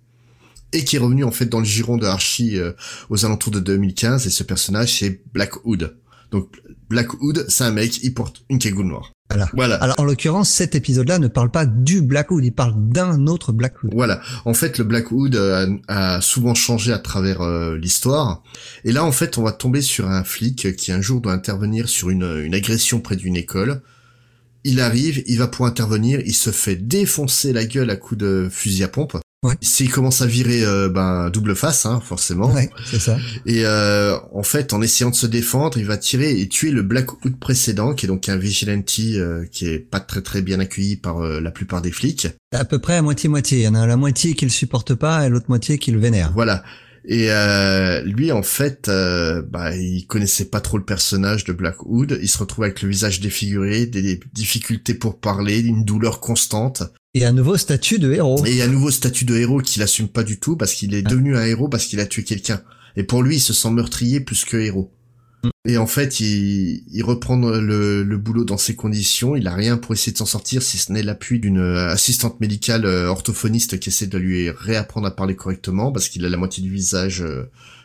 [0.73, 2.73] et qui est revenu en fait dans le giron de Archie euh,
[3.11, 5.95] aux alentours de 2015 et ce personnage c'est Black Hood.
[6.31, 6.49] Donc
[6.89, 9.13] Black Hood, c'est un mec, il porte une cagoule noire.
[9.29, 9.49] Voilà.
[9.55, 9.75] Voilà.
[9.77, 13.93] Alors en l'occurrence, cet épisode-là ne parle pas du Blackwood, il parle d'un autre Blackwood.
[13.95, 14.21] Voilà.
[14.45, 18.43] En fait, le Blackwood euh, a, a souvent changé à travers euh, l'histoire.
[18.85, 21.89] Et là, en fait, on va tomber sur un flic qui un jour doit intervenir
[21.89, 23.83] sur une, une agression près d'une école.
[24.65, 28.49] Il arrive, il va pour intervenir, il se fait défoncer la gueule à coups de
[28.51, 29.17] fusil à pompe.
[29.43, 29.55] Ouais.
[29.61, 32.53] S'il commence à virer, euh, ben double face, hein, forcément.
[32.53, 33.19] Ouais, c'est ça.
[33.45, 36.83] Et euh, en fait, en essayant de se défendre, il va tirer et tuer le
[36.83, 40.97] Blackwood précédent, qui est donc un vigilante euh, qui est pas très très bien accueilli
[40.97, 42.29] par euh, la plupart des flics.
[42.53, 43.59] À peu près à moitié-moitié.
[43.59, 46.01] Il y en a la moitié qui le supporte pas et l'autre moitié qui le
[46.01, 46.33] vénère.
[46.35, 46.65] Voilà.
[47.09, 52.19] Et euh, lui, en fait, euh, bah, il connaissait pas trop le personnage de Blackwood.
[52.21, 56.83] Il se retrouve avec le visage défiguré, des difficultés pour parler, une douleur constante,
[57.17, 58.45] Et un nouveau statut de héros.
[58.45, 61.35] et un nouveau statut de héros qu'il assume pas du tout parce qu'il est devenu
[61.35, 62.61] un héros parce qu'il a tué quelqu'un.
[62.95, 64.93] Et pour lui, il se sent meurtrier plus que héros.
[65.67, 69.35] Et en fait, il, il reprend le, le boulot dans ces conditions.
[69.35, 72.85] Il a rien pour essayer de s'en sortir, si ce n'est l'appui d'une assistante médicale
[72.85, 76.63] euh, orthophoniste qui essaie de lui réapprendre à parler correctement parce qu'il a la moitié
[76.63, 77.45] du visage euh,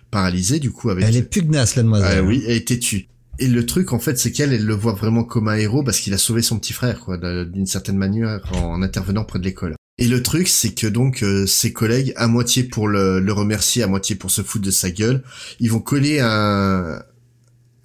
[0.10, 1.06] paralysé, du coup, avec...
[1.06, 2.18] Elle est pugnace, la demoiselle.
[2.20, 3.08] Ah oui, elle est têtue.
[3.40, 6.00] Et le truc, en fait, c'est qu'elle, elle le voit vraiment comme un héros parce
[6.00, 9.76] qu'il a sauvé son petit frère, quoi, d'une certaine manière, en intervenant près de l'école.
[9.98, 13.84] Et le truc, c'est que donc euh, ses collègues, à moitié pour le, le remercier,
[13.84, 15.24] à moitié pour se foutre de sa gueule,
[15.60, 17.02] ils vont coller un-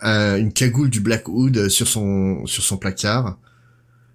[0.02, 3.38] une cagoule du Black Hood sur son sur son placard.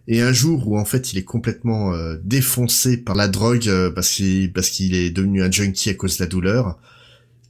[0.07, 3.91] Et un jour où en fait il est complètement euh, défoncé par la drogue euh,
[3.91, 6.79] parce qu'il parce qu'il est devenu un junkie à cause de la douleur,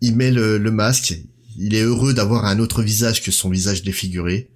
[0.02, 1.15] il met le, le masque.
[1.63, 4.50] Il est heureux d'avoir un autre visage que son visage défiguré.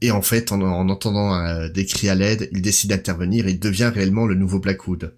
[0.00, 3.50] Et en fait, en, en entendant euh, des cris à l'aide, il décide d'intervenir et
[3.52, 5.14] il devient réellement le nouveau Blackwood.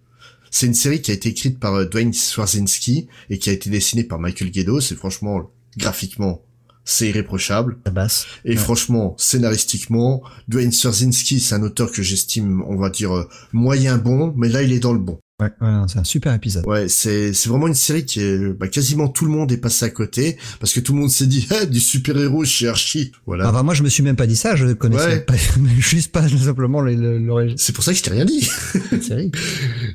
[0.50, 3.70] C'est une série qui a été écrite par euh, Dwayne Swarzynski et qui a été
[3.70, 4.80] dessinée par Michael Gaydos.
[4.80, 6.42] Et franchement, graphiquement,
[6.84, 7.78] c'est irréprochable.
[7.86, 8.26] La basse.
[8.44, 8.56] Et Ouais.
[8.56, 14.34] franchement, scénaristiquement, Dwayne Swarzynski, c'est un auteur que j'estime, on va dire, euh, moyen bon,
[14.36, 15.18] mais là, il est dans le bon.
[15.40, 16.64] Ouais, ouais, c'est un super épisode.
[16.64, 19.84] Ouais, c'est c'est vraiment une série qui est bah, quasiment tout le monde est passé
[19.84, 23.10] à côté parce que tout le monde s'est dit ah, du super héros chez Archie.
[23.26, 23.48] Voilà.
[23.50, 25.20] Enfin, moi, je me suis même pas dit ça, je connaissais Ouais.
[25.20, 25.34] pas,
[25.78, 28.48] juste pas simplement le- le- l'origine C'est pour ça que je t'ai rien dit.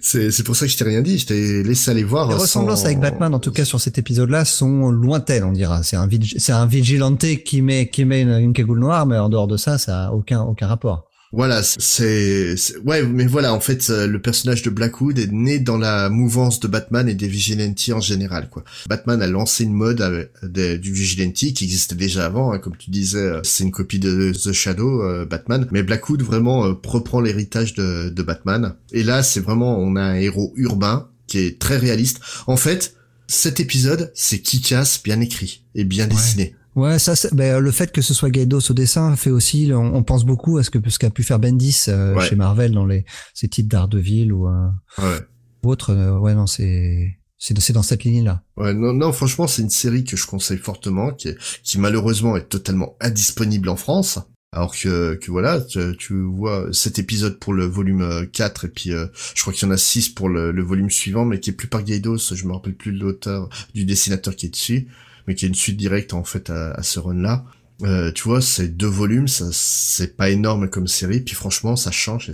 [0.02, 1.18] C'est c'est pour ça que je t'ai rien dit.
[1.18, 2.28] Je t'ai laissé aller voir.
[2.28, 5.84] Les sans- ressemblances avec Batman, en tout cas sur cet épisode-là, sont lointaines, on dira.
[5.84, 9.30] C'est un, c'est un vigilante qui met, qui met une, une cagoule noire, mais en
[9.30, 11.09] dehors de ça, ça a aucun, aucun rapport.
[11.32, 15.78] Voilà, c'est ouais, mais voilà, en fait, euh, le personnage de Blackwood est né dans
[15.78, 18.64] la mouvance de Batman et des vigilantes en général, quoi.
[18.88, 22.76] Batman a lancé une mode avec- de- du vigilante qui existait déjà avant, hein, comme
[22.78, 26.74] tu disais, euh, c'est une copie de The Shadow, euh, Batman, mais Blackwood vraiment euh,
[26.84, 28.74] reprend l'héritage de, de Batman.
[28.92, 32.22] Et là, c'est vraiment, on a un héros urbain qui est très réaliste.
[32.48, 32.96] En fait,
[33.28, 36.16] cet épisode, c'est Kick-Ass bien écrit et bien Ouais.
[36.16, 36.56] dessiné.
[36.76, 40.04] Ouais, ça, ben, le fait que ce soit Gaidos au dessin fait aussi, on, on
[40.04, 42.26] pense beaucoup à ce que ce qu'a pu faire Bendis euh, Ouais.
[42.28, 44.68] chez Marvel dans les ces titres d'Ardeville ou euh,
[45.00, 45.20] Ouais.
[45.64, 45.90] ou autre.
[45.92, 48.44] euh, ouais, non, c'est c'est dans cette ligne-là.
[48.58, 52.36] Ouais, non, non, franchement, c'est une série que je conseille fortement, qui, est- qui malheureusement
[52.36, 54.20] est totalement indisponible en France.
[54.52, 58.68] Alors que, que voilà, tu, tu vois cet épisode pour le volume euh, 4 et
[58.70, 59.06] puis euh,
[59.36, 61.54] je crois qu'il y en a 6 pour le, le volume suivant, mais qui est
[61.54, 64.88] plus par Gaidos, je me rappelle plus de l'auteur, du dessinateur qui est dessus,
[65.28, 67.46] mais qui est une suite directe en fait à, à ce run-là.
[67.84, 71.92] Euh, tu vois, c'est deux volumes, ça c'est pas énorme comme série, puis franchement ça
[71.92, 72.30] change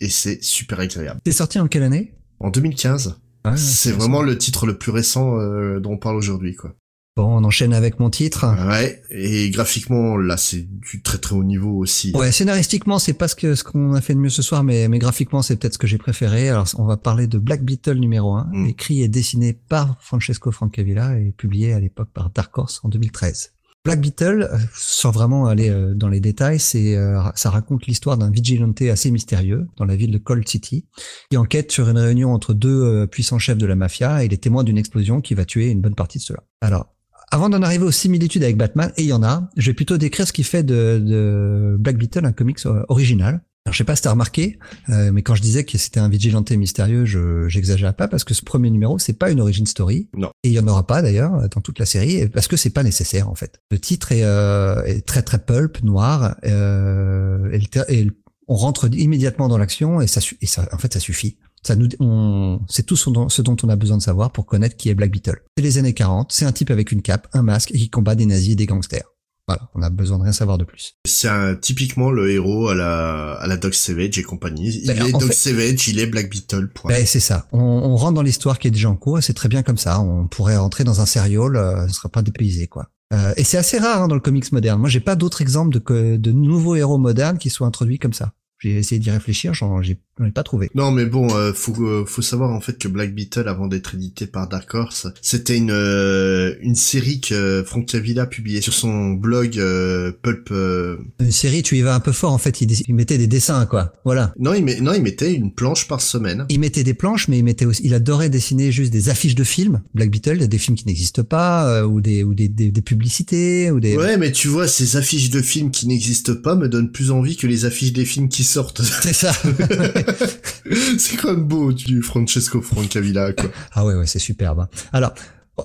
[0.00, 1.20] et c'est- super agréable.
[1.24, 2.12] C'est sorti en quelle année?
[2.38, 6.54] En 2015, Ouais, c'est vraiment le titre le plus récent euh, dont on parle aujourd'hui,
[6.54, 6.74] quoi.
[7.16, 8.46] Bon, on enchaîne avec mon titre.
[8.68, 12.12] Ouais, et graphiquement, là, c'est du très très haut niveau aussi.
[12.14, 14.86] Ouais, scénaristiquement, c'est pas ce que ce qu'on a fait de mieux ce soir, mais,
[14.88, 16.48] mais graphiquement, c'est peut-être ce que j'ai préféré.
[16.48, 18.66] Alors, on va parler de Black Beetle numéro 1, Mm.
[18.66, 23.52] écrit et dessiné par Francesco Francavilla et publié à l'époque par Dark Horse en 2013.
[23.84, 28.18] Black Beetle, euh, sans vraiment aller euh, dans les détails, c'est euh, ça raconte l'histoire
[28.18, 30.84] d'un vigilante assez mystérieux dans la ville de Cold City,
[31.30, 34.42] qui enquête sur une réunion entre deux puissants chefs de la mafia et il est
[34.42, 36.42] témoin d'une explosion qui va tuer une bonne partie de ceux-là.
[36.60, 36.94] Alors,
[37.30, 39.98] avant d'en arriver aux similitudes avec Batman, et il y en a, je vais plutôt
[39.98, 43.42] décrire ce qui fait de, de Black Beetle un comics euh, original.
[43.66, 46.08] Alors, je sais pas si t'as remarqué, euh, mais quand je disais que c'était un
[46.08, 50.08] vigilanté mystérieux, je j'exagère pas parce que ce premier numéro, c'est pas une origin story.
[50.16, 50.30] Non.
[50.42, 52.82] Et il y en aura pas d'ailleurs dans toute la série parce que c'est pas
[52.82, 53.60] nécessaire en fait.
[53.70, 58.10] Le titre est, euh, est très très pulp, noir, euh, et, le et
[58.48, 61.36] on rentre immédiatement dans l'action et ça, et ça, en fait, ça suffit.
[61.66, 64.46] Ça nous, on, c'est tout ce dont, ce dont on a besoin de savoir pour
[64.46, 65.42] connaître qui est Black Beetle.
[65.56, 68.14] C'est les années 40, c'est un type avec une cape, un masque et qui combat
[68.14, 69.04] des nazis et des gangsters.
[69.46, 70.94] Voilà, on a besoin de rien savoir de plus.
[71.06, 74.70] C'est un- typiquement le héros à la, à la Doc Savage et compagnie.
[74.70, 76.92] Il Ben, est Doc fait- Savage, il est Black Beetle, point.
[76.92, 77.46] Ben, c'est ça.
[77.52, 79.76] On, on rentre dans l'histoire qui est déjà en cours et c'est très bien comme
[79.78, 80.00] ça.
[80.00, 82.90] On pourrait rentrer dans un serial, euh, ce sera pas dépaysé quoi.
[83.12, 84.78] Euh, et c'est assez rare hein, dans le comics moderne.
[84.78, 88.12] Moi, j'ai pas d'autres exemples de, que- de nouveaux héros modernes qui soient introduits comme
[88.12, 88.32] ça.
[88.60, 90.70] J'ai essayé d'y réfléchir, j'en j'ai- j'en ai pas trouvé.
[90.74, 93.94] Non, mais bon, euh, faut, euh, faut savoir en fait que Black Beetle, avant d'être
[93.94, 99.12] édité par Dark Horse, c'était une, euh, une série que Frank Cavilla publiait sur son
[99.12, 100.50] blog euh, Pulp.
[100.52, 102.60] euh, Une série, tu y vas un peu fort en fait.
[102.60, 103.94] Il, mettait des dessins quoi.
[104.04, 104.34] Voilà.
[104.38, 106.44] Non, il met, non, il mettait une planche par semaine.
[106.50, 109.44] Il mettait des planches, mais il mettait aussi, il adorait dessiner juste des affiches de
[109.44, 109.80] films.
[109.94, 113.70] Black Beetle, des films qui n'existent pas, euh, ou des ou des, des, des publicités,
[113.70, 113.96] ou des.
[113.96, 117.36] Ouais, mais tu vois, ces affiches de films qui n'existent pas me donnent plus envie
[117.36, 118.82] que les affiches des films qui sortent.
[119.02, 119.32] C'est ça.
[120.98, 123.50] c'est quand même beau du Francesco Francavilla, quoi.
[123.72, 124.60] Ah ouais, ouais, c'est superbe.
[124.60, 124.68] hein.
[124.92, 125.12] Alors,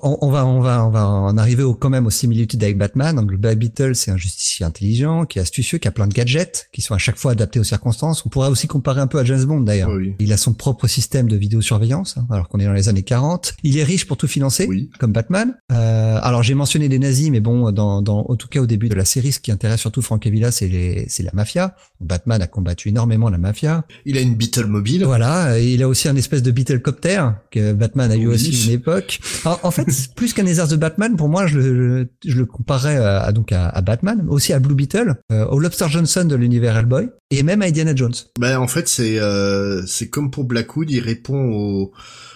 [0.03, 2.77] on, on va, on va, on va en arriver au, quand même aux similitudes avec
[2.77, 3.15] Batman.
[3.15, 6.13] Donc, le Black Beetle, c'est un justicier intelligent, qui est astucieux, qui a plein de
[6.13, 8.25] gadgets, qui sont à chaque fois adaptés aux circonstances.
[8.25, 9.89] On pourrait aussi comparer un peu à James Bond, d'ailleurs.
[9.89, 10.13] Oui.
[10.19, 13.55] Il a son propre système de vidéosurveillance, hein, alors qu'on est dans les années 40.
[13.63, 14.89] Il est riche pour tout financer, Oui.
[14.99, 15.55] comme Batman.
[15.71, 18.89] Euh, alors, j'ai mentionné les nazis, mais bon, dans, dans, en tout cas, au début
[18.89, 21.75] de la série, ce qui intéresse surtout Frank Villa, c'est les, c'est la mafia.
[22.01, 23.86] Batman a combattu énormément la mafia.
[24.05, 25.03] Il a une Beetle mobile.
[25.05, 28.71] Voilà, et il a aussi un espèce de Beetlecopter que Batman a eu aussi une
[28.73, 29.19] époque.
[29.45, 29.85] En, en fait,
[30.15, 33.52] plus qu'un Hazards de Batman, pour moi, je le, je le comparais à, à- donc
[33.52, 37.43] à, à Batman, aussi à Blue Beetle, euh, au Lobster Johnson de l'univers Hellboy, et
[37.43, 38.13] même à Indiana Jones.
[38.39, 41.91] Ben en fait c'est euh, c'est comme pour Blackwood, il répond au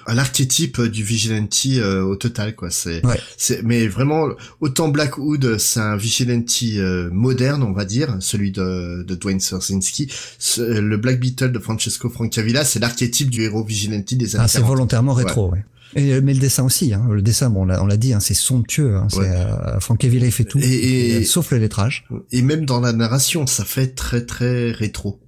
[0.08, 2.70] à l'archétype du vigilante euh, au total quoi.
[2.72, 3.20] C'est Ouais.
[3.38, 4.28] c'est mais vraiment
[4.60, 10.12] autant Blackwood c'est un vigilante euh, moderne on va dire, celui de de Dwayne Swarzynski.
[10.40, 14.48] Ce- le Black Beetle de Francesco Francavilla c'est l'archétype du héros vigilante des années Ah,
[14.48, 14.70] c'est 40.
[14.76, 15.64] volontairement rétro, ouais.
[15.95, 17.08] Et, mais le dessin aussi, hein.
[17.12, 18.95] le dessin, bon, on l'a dit, hein, c'est somptueux.
[18.95, 19.08] Hein.
[19.13, 19.28] Ouais.
[19.28, 20.65] euh, Frank Cavill il fait tout, Et-
[21.13, 22.06] et- euh, sauf le lettrage.
[22.32, 25.19] Et même dans la narration, ça fait très très rétro.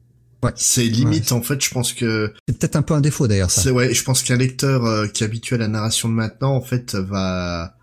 [0.43, 0.51] Ouais.
[0.55, 3.61] C'est limite en fait, je pense que C'est peut-être un peu un défaut d'ailleurs, ça.
[3.61, 6.55] C'est ouais, je pense qu'un lecteur euh, qui est habitué à la narration de maintenant,
[6.55, 7.75] en fait, va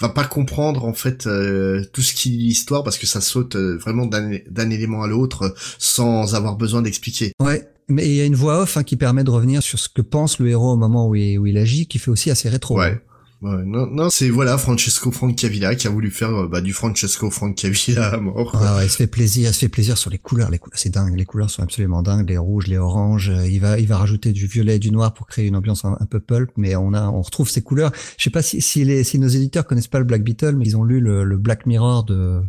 [0.00, 3.54] va pas comprendre en fait euh, tout ce qui lit l'histoire parce que ça saute
[3.54, 7.32] euh, vraiment d'un élément à l'autre euh, sans avoir besoin d'expliquer.
[7.40, 7.68] Ouais.
[7.88, 10.02] Mais il y a une voix off hein, qui permet de revenir sur ce que
[10.02, 12.78] pense le héros au moment où il, où il agit, qui fait aussi assez rétro.
[12.78, 13.00] Ouais.
[13.42, 17.30] Ouais, non, non, c'est voilà Francesco Francavilla qui a voulu faire euh, bah, du Francesco
[17.30, 18.52] Francavilla à mort.
[18.52, 18.60] quoi.
[18.60, 20.50] Ouais, ouais, il se fait plaisir, il se fait plaisir sur les couleurs.
[20.50, 21.14] Les couleurs, c'est dingue.
[21.14, 22.30] Les couleurs sont absolument dingues.
[22.30, 23.28] Les rouges, les oranges.
[23.28, 25.84] euh, Il va, il va rajouter du violet et du noir pour créer une ambiance
[25.84, 26.52] un, un peu pulp.
[26.56, 27.92] Mais on a, on retrouve ces couleurs.
[28.16, 30.64] Je sais pas si, si les, si nos éditeurs connaissent pas le Black Beetle, mais
[30.64, 32.40] ils ont lu le, le Black Mirror de,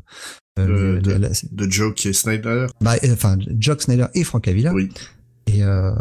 [0.60, 2.68] euh, De- de- la- De Joe Snyder.
[2.80, 4.72] bah, enfin, Jock Snyder et Frank Avila.
[4.74, 4.88] Oui.
[5.48, 5.92] Et euh,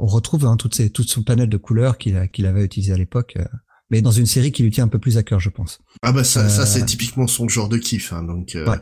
[0.00, 2.92] on retrouve hein, toutes ces, tout son panel de couleurs qu'il a- qu'il avait utilisé
[2.92, 3.34] à l'époque.
[3.38, 3.44] euh,
[3.90, 5.78] mais dans une série qui lui tient un peu plus à cœur, je pense.
[6.02, 8.12] Ah bah ça, ça Euh, c'est typiquement son genre de kiff.
[8.12, 8.76] Hein, donc euh, Ouais.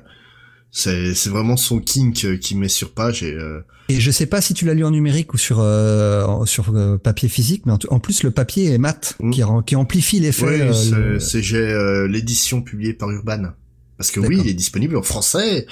[0.73, 4.27] c'est c'est vraiment son kink euh, qui met sur page et euh, Et je sais
[4.27, 7.73] pas si tu l'as lu en numérique ou sur euh, sur euh, papier physique, mais
[7.89, 9.31] en, plus le papier est mat, Mm.
[9.31, 10.45] qui, qui amplifie l'effet.
[10.45, 13.53] ouais, euh, c'est- euh, l'édition publiée par Urban.
[13.99, 15.67] Parce que oui, il est disponible en français.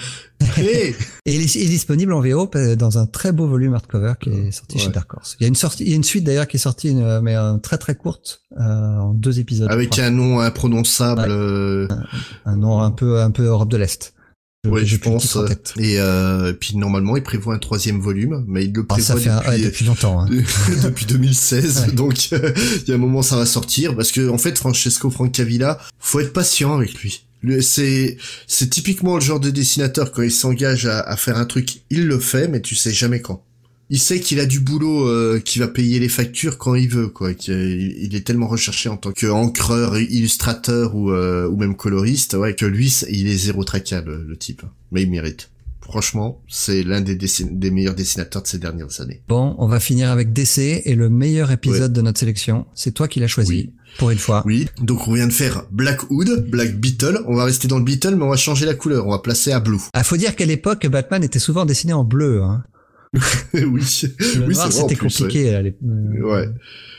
[0.57, 0.95] Hey
[1.27, 4.15] Et il est, il est disponible en VO euh, dans un très beau volume hardcover
[4.21, 4.89] qui est sorti chez.
[4.91, 5.37] Dark Horse.
[5.41, 7.21] Il y a une sortie, il y a une suite d'ailleurs qui est sortie, euh,
[7.21, 9.71] mais euh, très très courte, euh, en deux épisodes.
[9.71, 11.21] Avec un nom imprononçable.
[11.31, 11.89] Ouais.
[12.47, 14.15] un nom un peu un peu Europe de l'Est.
[14.65, 15.25] J'ai je pense.
[15.25, 15.75] titre en tête.
[15.79, 19.21] Et euh, puis normalement, il prévoit un troisième volume, mais il le Ah, ça prévoit
[19.43, 20.21] fait un- ouais, depuis, depuis longtemps.
[20.23, 20.29] hein.
[20.83, 21.85] depuis 2016.
[21.89, 21.93] Ouais.
[21.93, 22.41] Donc, il
[22.89, 26.33] y a un moment, ça va sortir parce que en fait, Francesco Francavilla, faut être
[26.33, 27.27] patient avec lui.
[27.61, 31.83] C'est c'est typiquement le genre de dessinateur quand il s'engage à, à faire un truc,
[31.91, 33.45] il le fait, mais tu sais jamais quand.
[33.91, 37.09] Il sait qu'il a du boulot euh, qui va payer les factures quand il veut,
[37.09, 37.35] quoi.
[37.35, 42.55] qu'il- Il est tellement recherché en tant qu'encreur, illustrateur ou, euh, ou même coloriste, ouais,
[42.55, 44.63] que lui, il est zéro tracas, le, le type.
[44.91, 45.51] Mais il mérite.
[45.83, 49.21] Franchement, c'est l'un des, dessin- des meilleurs dessinateurs de ces dernières années.
[49.29, 52.65] Bon, on va finir avec DC et le meilleur épisode de notre sélection.
[52.75, 53.53] C'est toi qui l'as choisi.
[53.53, 53.71] Oui.
[53.99, 54.43] Pour une fois.
[54.45, 57.21] Oui, donc on vient de faire Black Hood, Black Beetle.
[57.27, 59.07] On va rester dans le Beetle, mais on va changer la couleur.
[59.07, 59.79] On va placer à blue.
[59.93, 62.43] Ah, faut dire qu'à l'époque, Batman était souvent dessiné en bleu.
[62.43, 62.65] Hein.
[63.55, 65.53] oui, Le oui, c'était compliqué.
[65.53, 66.49] là, les, euh, Ouais.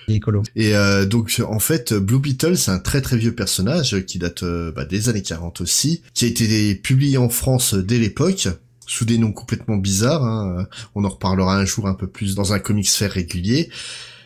[0.08, 0.22] les.
[0.56, 4.44] Et euh, donc en fait, Blue Beetle, c'est un très très vieux personnage qui date
[4.44, 8.48] euh, bah, des années 40 aussi, qui a été publié en France dès l'époque
[8.88, 10.24] sous des noms complètement bizarres.
[10.24, 10.68] hein.
[10.94, 13.70] On en reparlera un jour un peu plus dans un comics fair régulier.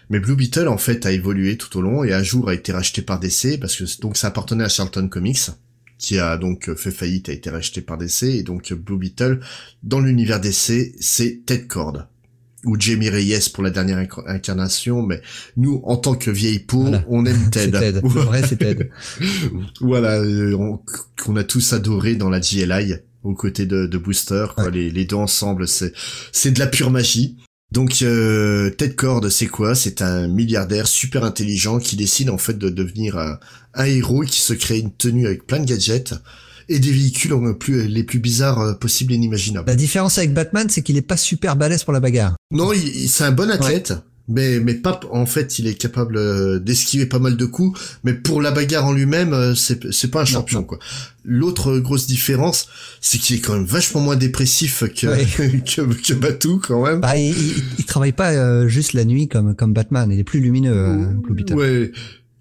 [0.09, 2.71] Mais Blue Beetle en fait a évolué tout au long et un jour a été
[2.71, 5.51] racheté par DC parce que donc ça appartenait à Charlton Comics
[5.97, 9.39] qui a donc fait faillite a été racheté par DC et donc Blue Beetle
[9.83, 12.07] dans l'univers DC c'est Ted Cord
[12.65, 15.21] ou Jamie Reyes pour la dernière inc- incarnation mais
[15.57, 17.03] nous en tant que vieille peau Voilà.
[17.07, 18.01] on aime Ted, Ted.
[18.01, 18.89] Le vrai, c'est Ted.
[19.81, 20.79] voilà euh, on-
[21.23, 24.65] qu'on a tous adoré dans la GLI aux côtés de, de Booster quoi.
[24.65, 24.71] Ouais.
[24.71, 25.93] les, les deux ensemble c'est
[26.31, 27.37] c'est de la pure magie
[27.71, 29.75] donc euh, Ted Cord c'est quoi?
[29.75, 33.37] C'est un milliardaire super intelligent qui décide en fait de devenir un,
[33.75, 36.13] un héros qui se crée une tenue avec plein de gadgets
[36.71, 39.67] et des véhicules plus, les plus bizarres euh, possibles et inimaginables.
[39.67, 42.35] La différence avec Batman, c'est qu'il est pas super balèze pour la bagarre.
[42.51, 43.93] Non, il, il- c'est un bon athlète,
[44.29, 48.13] mais mais pas en fait, il est capable euh, d'esquiver pas mal de coups, mais
[48.13, 50.79] pour la bagarre en lui-même, euh, c'est c'est pas un champion quoi.
[51.25, 52.67] L'autre grosse différence,
[53.01, 55.25] c'est qu'il est quand même vachement moins dépressif que Ouais.
[55.65, 57.01] que, que Batou quand même.
[57.01, 60.09] Bah, il, il, il travaille pas euh, juste la nuit comme comme Batman.
[60.11, 61.07] Il est plus lumineux.
[61.51, 61.91] Ouais.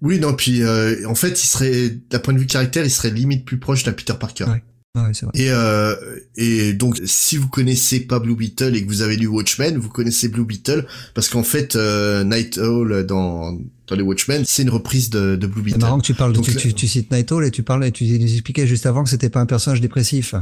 [0.00, 3.10] Oui, non, puis euh, en fait, il serait, d'un point de vue caractère, il serait
[3.10, 4.44] limite plus proche d'un Peter Parker.
[4.44, 4.62] Ouais.
[4.96, 5.32] Ouais, c'est vrai.
[5.38, 5.94] Et, euh,
[6.36, 9.90] et donc, si vous connaissez pas Blue Beetle et que vous avez lu Watchmen, vous
[9.90, 14.70] connaissez Blue Beetle parce qu'en fait, euh, Night Owl dans dans les Watchmen, c'est une
[14.70, 15.80] reprise de, de Blue C'est Beetle.
[15.80, 17.90] marrant que tu parles, Donc, tu, là- tu, tu cites Night Owl et tu parlais,
[17.90, 20.34] tu nous expliquais juste avant que c'était pas un personnage dépressif.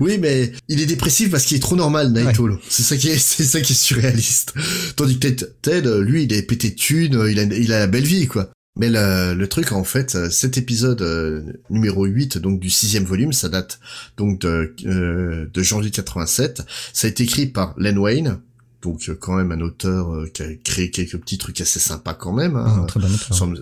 [0.00, 2.40] Oui, mais il est dépressif parce qu'il est trop normal, Night Ouais.
[2.40, 2.58] Owl.
[2.68, 4.54] C'est ça qui est, c'est ça qui est surréaliste.
[4.96, 7.86] Tandis que Ted, Ted, lui, il est pété de thunes, il a, il a la
[7.86, 8.50] belle vie, quoi.
[8.78, 13.04] Mais le, le truc, en fait, euh, cet épisode euh, numéro 8, donc du sixième
[13.04, 13.80] volume, ça date
[14.16, 16.62] donc de, euh, de janvier 87.
[16.92, 18.38] Ça a été écrit par Len Wayne,
[18.82, 22.14] donc euh, quand même un auteur euh, qui a créé quelques petits trucs assez sympas
[22.14, 22.54] quand même.
[22.56, 22.84] hein.
[22.86, 23.36] Très bon auteur.
[23.36, 23.54] Swamp,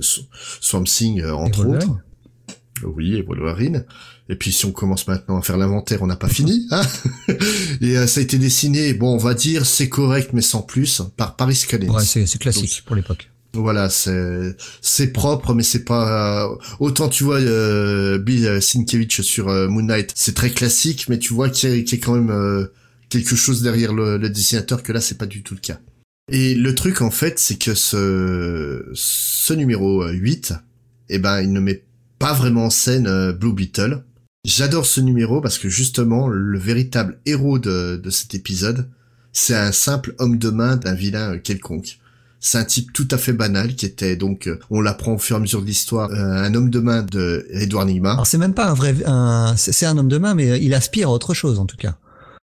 [0.61, 1.89] Swamp Thing, euh, entre autres.
[2.85, 3.87] Oui, et Wolverine.
[4.29, 6.67] Et puis si on commence maintenant à faire l'inventaire, on n'a pas fini.
[6.73, 6.83] Hein
[7.81, 11.01] et euh, ça a été dessiné, bon, on va dire, c'est correct, mais sans plus,
[11.17, 11.89] par Paris Cadet.
[11.89, 13.31] Ouais, c'est c'est classique pour l'époque.
[13.57, 16.49] Voilà, c'est propre, mais c'est pas
[16.81, 21.19] autant tu vois euh, Bill euh, Sienkiewicz sur euh, Moon Knight, c'est très classique, mais
[21.19, 22.67] tu vois qu'il y, a- quand même euh,
[23.09, 25.79] quelque chose derrière le, dessinateur que là c'est pas du tout le cas.
[26.31, 30.55] Et le truc en fait, c'est que ce numéro euh, 8,
[31.09, 31.85] eh ben il ne met
[32.19, 34.03] pas vraiment en scène Blue Beetle.
[34.45, 38.89] J'adore ce numéro parce que justement le véritable héros de de cet épisode,
[39.33, 41.99] c'est un simple homme de main d'un vilain quelconque.
[42.39, 45.37] C'est un type tout à fait banal qui était donc, euh, on l'apprend au fur
[45.37, 48.13] et à mesure de l'histoire, euh, un homme de main de Edward Nigma.
[48.13, 51.09] Alors c'est même pas un vrai, un, c'est un homme de main, mais il aspire
[51.09, 51.97] à autre chose en tout cas.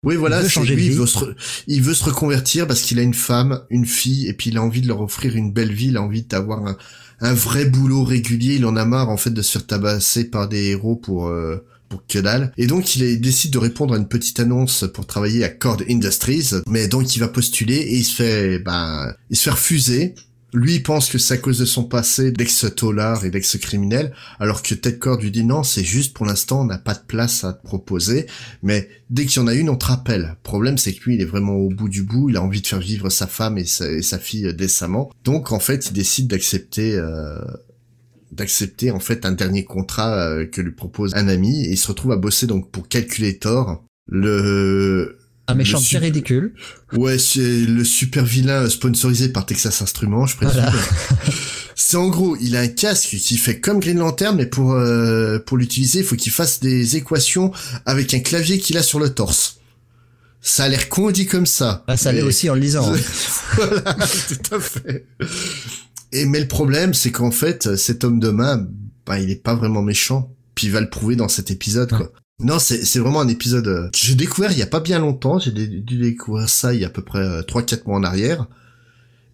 [0.04, 1.34] Oui, voilà, il veut changer lui, il veut, se re-
[1.66, 4.62] il veut se reconvertir parce qu'il a une femme, une fille, et puis il a
[4.62, 6.76] envie de leur offrir une belle vie, il a envie d'avoir un,
[7.20, 10.48] un vrai boulot régulier, il en a marre en fait de se faire tabasser par
[10.48, 12.02] des héros pour euh, pour.
[12.56, 16.50] Et donc il, décide de répondre à une petite annonce pour travailler à Cord Industries,
[16.68, 20.14] mais donc il va postuler et il se fait ben il se fait refuser.
[20.52, 24.74] Lui il pense que c'est à cause de son passé d'ex-tolard et d'ex-criminel, alors que
[24.74, 27.52] Ted Cord lui dit non, c'est juste pour l'instant on n'a pas de place à
[27.52, 28.26] te proposer,
[28.62, 30.22] mais dès qu'il y en a une, on te rappelle.
[30.22, 32.30] Le problème, c'est que lui, il est vraiment au bout du bout.
[32.30, 35.10] Il a envie de faire vivre sa femme et sa, et sa fille décemment.
[35.24, 37.38] Donc, en fait, il décide d'accepter, euh,
[38.32, 41.88] d'accepter en fait un dernier contrat euh, que lui propose un ami et il se
[41.88, 43.84] retrouve à bosser donc pour Calculator.
[44.08, 46.54] Le Un méchant sup- ridicule.
[46.92, 50.60] ouais, c'est le super vilain sponsorisé par Texas Instruments, je présume.
[50.60, 50.72] Voilà.
[51.78, 55.38] C'est en gros, il a un casque qui fait comme Green Lantern, mais pour euh,
[55.40, 57.52] pour l'utiliser, il faut qu'il fasse des équations
[57.84, 59.58] avec un clavier qu'il a sur le torse.
[60.40, 61.84] Ça a l'air con dit comme ça.
[61.86, 62.90] Ah, ça l'est mais- aussi en le lisant.
[62.94, 62.96] hein.
[63.56, 63.94] voilà,
[64.28, 65.06] tout à fait.
[66.12, 68.66] Et mais le problème, c'est qu'en fait, cet homme de main,
[69.06, 70.32] bah, il est pas vraiment méchant.
[70.54, 72.12] Puis il va le prouver dans cet épisode, quoi.
[72.38, 75.38] Non, c'est c'est vraiment un épisode euh, j'ai découvert il y a pas bien longtemps.
[75.38, 78.46] J'ai dû découvrir ça il y a à peu près euh, 3-4 mois en arrière.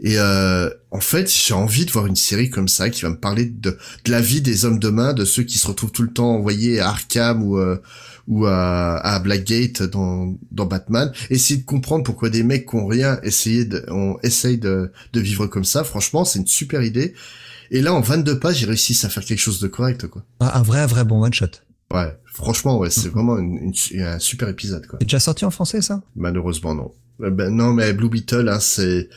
[0.04, 3.18] Et euh, en fait, j'ai envie de voir une série comme ça qui va me
[3.18, 6.02] parler de, de la vie des hommes de main, de ceux qui se retrouvent tout
[6.02, 7.80] le temps envoyés à Arkham ou euh,
[8.28, 11.12] ou à, à Blackgate dans dans Batman.
[11.30, 15.20] Essayer de comprendre pourquoi des mecs qui ont rien essayer de, on essaye de de
[15.20, 15.84] vivre comme ça.
[15.84, 17.14] Franchement, c'est une super idée.
[17.70, 20.22] Et là, en 22 pages, j'ai réussi à faire quelque chose de correct, quoi.
[20.40, 21.46] Un un vrai, vrai bon one shot.
[21.92, 24.98] Ouais, franchement, ouais, c'est vraiment une, une- un super épisode, quoi.
[25.00, 26.02] C'est déjà sorti en français, ça?
[26.16, 26.92] Malheureusement, non.
[27.22, 29.08] Euh, Ben, non, mais Blue Beetle, hein, c'est,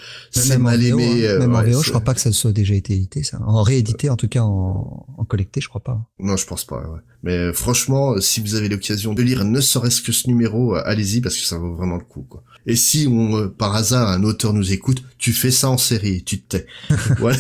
[0.60, 1.28] mal VO, aimé.
[1.28, 1.30] hein.
[1.32, 3.40] euh, Même en ouais, VO, je crois pas que ça soit déjà été édité, ça.
[3.46, 6.06] En réédité, en tout cas, en, en collecté, je crois pas.
[6.20, 7.00] Non, je pense pas, ouais.
[7.24, 10.76] Mais euh, franchement, euh, si vous avez l'occasion de lire ne serait-ce que ce numéro,
[10.76, 12.44] euh, allez-y parce que ça vaut vraiment le coup, quoi.
[12.68, 16.24] Et si on, euh, par hasard, un auteur nous écoute, tu fais ça en série,
[16.24, 16.68] tu te tais.
[17.20, 17.38] voilà.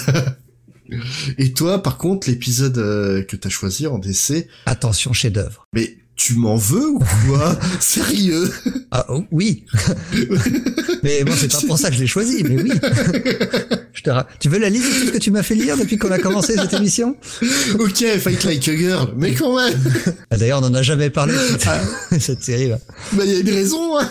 [1.39, 5.65] Et toi, par contre, l'épisode euh, que t'as choisi en DC, Attention, chef-d'œuvre.
[5.73, 8.49] mais tu m'en veux ou quoi Sérieux
[8.91, 9.65] Ah oh, oui.
[11.03, 12.71] mais bon, c'est pas pour ça que je l'ai choisi, mais oui.
[13.93, 15.77] je te ra- Tu veux la liste de tout ce que tu m'as fait lire
[15.77, 17.15] depuis qu'on a commencé cette émission?
[17.79, 19.79] Ok, Fight Like a Girl, mais quand même
[20.31, 21.69] Ah, D'ailleurs, on en a jamais parlé de cette,
[22.21, 22.69] cette série.
[22.69, 22.79] là.
[23.13, 24.09] Bah, il y a une raison, hein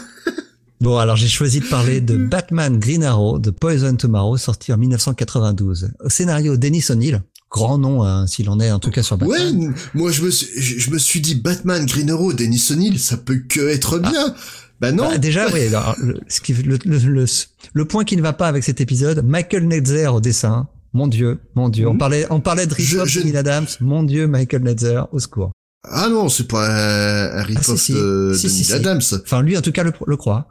[0.80, 4.76] Bon, alors j'ai choisi de parler de Batman Green Arrow de Poison Tomorrow, sorti en
[4.76, 5.90] 1992.
[6.04, 7.22] Au scénario, Dennis O'Neill,
[7.54, 9.62] grand nom hein, s'il en est, en tout cas sur Ouais, Batman.
[9.68, 12.98] n- moi je me suis, je, je me suis dit Batman, Green Arrow, Dennis O'Neill,
[12.98, 14.34] ça peut que être bien.
[14.80, 15.08] Bah non.
[15.08, 15.68] Bah, déjà, oui.
[15.68, 17.24] alors, le, ce qui- le, le, le-
[17.72, 20.66] le point qui ne va pas avec cet épisode, Michael Netzer au dessin.
[20.92, 21.86] Mon Dieu, mon Dieu.
[21.88, 21.98] On Mhm.
[21.98, 23.66] parlait, on parlait de rip-off je- Neil Adams.
[23.80, 25.50] Mon Dieu, Michael Netzer, au secours.
[25.88, 27.92] Ah non, c'est pas un, un si, si.
[27.94, 28.72] de, Si, de si, Neil si.
[28.72, 29.00] Adams.
[29.24, 30.48] Enfin, lui, en tout cas, le, le croit.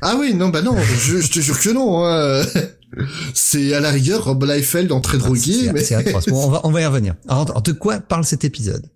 [0.00, 2.04] Ah oui, non, bah non, je, je te jure que non.
[2.06, 2.42] hein.
[3.34, 6.26] C'est à la rigueur Rob Liefeld en très drogué, C'est mais c'est atroce.
[6.26, 7.14] Bon, on va, on va y revenir.
[7.28, 8.86] Alors, de quoi parle cet épisode?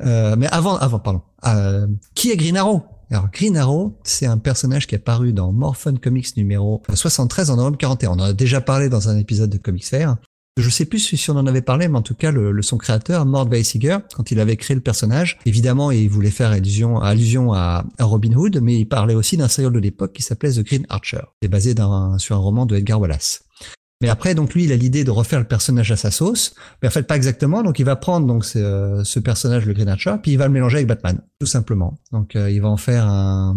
[0.00, 1.22] Euh, Mais avant, avant, pardon.
[1.46, 2.82] Euh, qui est Green Arrow?
[3.10, 7.56] Alors, Green Arrow, c'est un personnage qui est apparu dans Morphin Comics numéro 73 en
[7.56, 8.10] novembre 41.
[8.10, 10.16] On en a déjà parlé dans un épisode de Comics Fair.
[10.58, 12.76] Je sais plus si on en avait parlé, mais en tout cas, le, le- son
[12.76, 17.54] créateur, Mort Weisiger, quand il avait créé le personnage, évidemment, il voulait faire allusion, allusion
[17.54, 20.84] à, Robin Hood, mais il parlait aussi d'un serial de l'époque qui s'appelait The Green
[20.90, 21.22] Archer.
[21.40, 23.44] C'est basé d'un- sur un roman de Edgar Wallace.
[24.02, 26.54] Mais après, donc lui, il a l'idée de refaire le personnage à sa sauce.
[26.82, 27.62] Mais en fait, pas exactement.
[27.62, 30.52] Donc, il va prendre donc ce, ce personnage, le Green Archer, puis il va le
[30.52, 31.98] mélanger avec Batman, tout simplement.
[32.10, 33.56] Donc, euh, il va en faire un.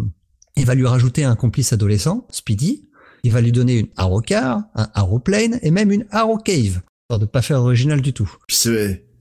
[0.55, 2.84] Il va lui rajouter un complice adolescent, Speedy.
[3.25, 6.81] Il va lui donner une Arrow Car, un Arrow Plane et même une Arrow Cave.
[7.05, 8.31] Histoire de pas faire original du tout.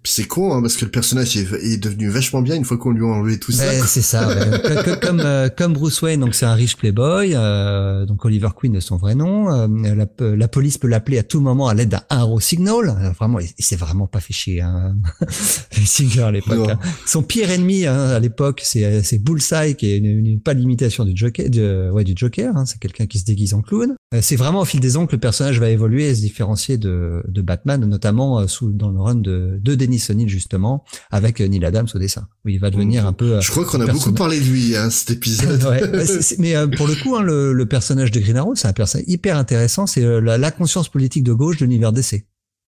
[0.05, 2.91] C'est con hein, parce que le personnage est, est devenu vachement bien une fois qu'on
[2.91, 3.67] lui a enlevé tout ça.
[3.69, 3.87] Ouais, quoi.
[3.87, 4.29] c'est ça.
[4.29, 4.99] ouais.
[5.03, 7.33] Comme euh, comme Bruce Wayne, donc c'est un riche playboy.
[7.35, 9.51] euh, donc Oliver Queen est son vrai nom.
[9.53, 12.89] euh, la, la police peut l'appeler à tout moment à l'aide d'un arrow signal.
[12.89, 14.61] Euh, vraiment, il, il s'est vraiment pas fait chier.
[14.61, 14.97] Hein.
[15.71, 16.69] Singer à l'époque.
[16.71, 16.79] Hein.
[17.07, 21.05] Son pire ennemi hein, à l'époque, c'est c'est Bullseye, qui est une, une- pas l'imitation
[21.05, 21.49] du Joker.
[21.51, 22.57] De, ouais, du Joker.
[22.57, 23.95] Hein, c'est quelqu'un qui se déguise en clown.
[24.15, 26.79] Euh, c'est vraiment au fil des ans que le personnage va évoluer et se différencier
[26.79, 31.41] de, de Batman, notamment euh, sous dans le run de, de Dennis O'Neill justement, avec
[31.41, 32.27] euh, Neil Adams au dessin.
[32.45, 33.35] Où il va devenir un peu.
[33.35, 35.63] euh, Je crois qu'on a personnage- beaucoup parlé de lui hein, cet épisode.
[35.65, 38.37] Ouais, ouais, c'est- c'est- mais euh, pour le coup, hein, le, le personnage de Green
[38.37, 39.87] Arrow, c'est un personnage hyper intéressant.
[39.87, 42.25] C'est euh, la, la conscience politique de gauche de l'univers DC.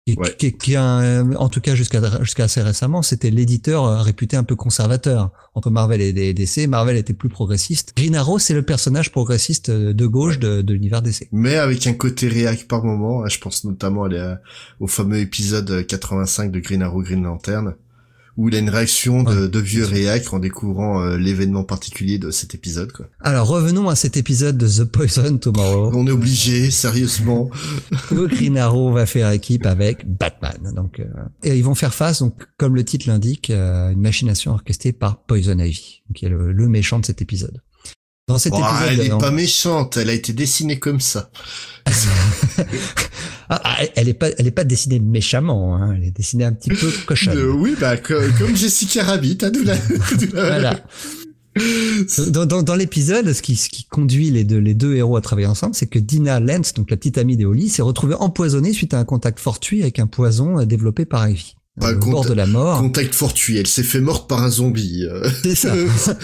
[0.07, 0.35] Ouais.
[0.37, 4.35] qui, qui a, un- en tout cas jusqu'à jusqu'à assez récemment, c'était l'éditeur euh, réputé
[4.35, 6.67] un peu conservateur entre Marvel et DC.
[6.67, 7.93] Marvel était plus progressiste.
[7.95, 11.27] Green Arrow, c'est le personnage progressiste euh, de gauche de, de l'univers DC.
[11.31, 13.23] mais avec un côté réac par moment.
[13.23, 14.39] hein, Je pense notamment à
[14.79, 17.75] au fameux épisode 85 de Green Arrow Green Lantern,
[18.37, 19.47] où il a une réaction de, Ouais.
[19.49, 22.91] de vieux réac en découvrant euh, l'événement particulier de cet épisode.
[22.91, 23.07] Quoi.
[23.21, 25.91] Alors revenons à cet épisode de The Poison Tomorrow.
[25.93, 27.49] On est obligé, sérieusement.
[28.11, 30.73] où Green Arrow va faire équipe avec Batman.
[30.75, 31.05] Donc, euh,
[31.43, 35.23] et ils vont faire face, donc comme le titre l'indique, euh, une machination orchestrée par
[35.23, 37.61] Poison Ivy, qui est le, le méchant de cet épisode.
[38.27, 41.29] Dans cet Oh, elle est pas méchante, elle a été dessinée comme ça.
[43.53, 46.53] Ah, ah, elle est pas, elle est pas dessinée méchamment, hein, elle est dessinée un
[46.53, 47.37] petit peu cochonne.
[47.37, 49.75] Euh, oui, bah co- comme Jessica Rabbit, hein, la-
[50.31, 50.79] Voilà.
[52.29, 55.21] Dans, dans, dans l'épisode, ce qui, ce qui conduit les deux, les deux héros à
[55.21, 58.71] travailler ensemble, c'est que Dina Lentz, donc la petite amie de Holly, s'est retrouvée empoisonnée
[58.71, 61.55] suite à un contact fortuit avec un poison euh, développé par Ivy.
[61.77, 62.79] Bah, bord de la mort.
[62.79, 65.05] Contact fortuit, elle s'est fait morte par un zombie.
[65.09, 65.29] euh.
[65.43, 65.73] C'est ça.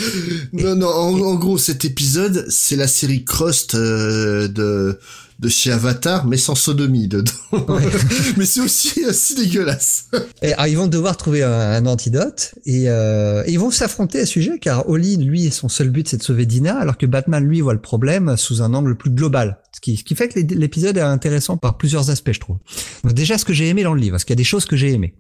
[0.54, 5.00] non, non, en, en gros, cet épisode, c'est la série Crost euh, de
[5.40, 7.32] de chez Avatar, mais sans sodomie dedans.
[7.52, 7.84] Ouais.
[8.38, 10.06] mais c'est aussi assez dégueulasse.
[10.42, 14.22] Et, alors, ils vont devoir trouver un, un antidote et, euh, et ils vont s'affronter
[14.22, 17.06] à ce sujet car Oli, lui, son seul but c'est de sauver Dina, alors que
[17.06, 19.60] Batman, lui, voit le problème sous un angle plus global.
[19.78, 22.58] Ce qui, ce qui fait que l'é- l'épisode est intéressant par plusieurs aspects, je trouve.
[23.04, 24.66] Donc déjà, ce que j'ai aimé dans le livre, parce qu'il y a des choses
[24.66, 25.14] que j'ai aimées.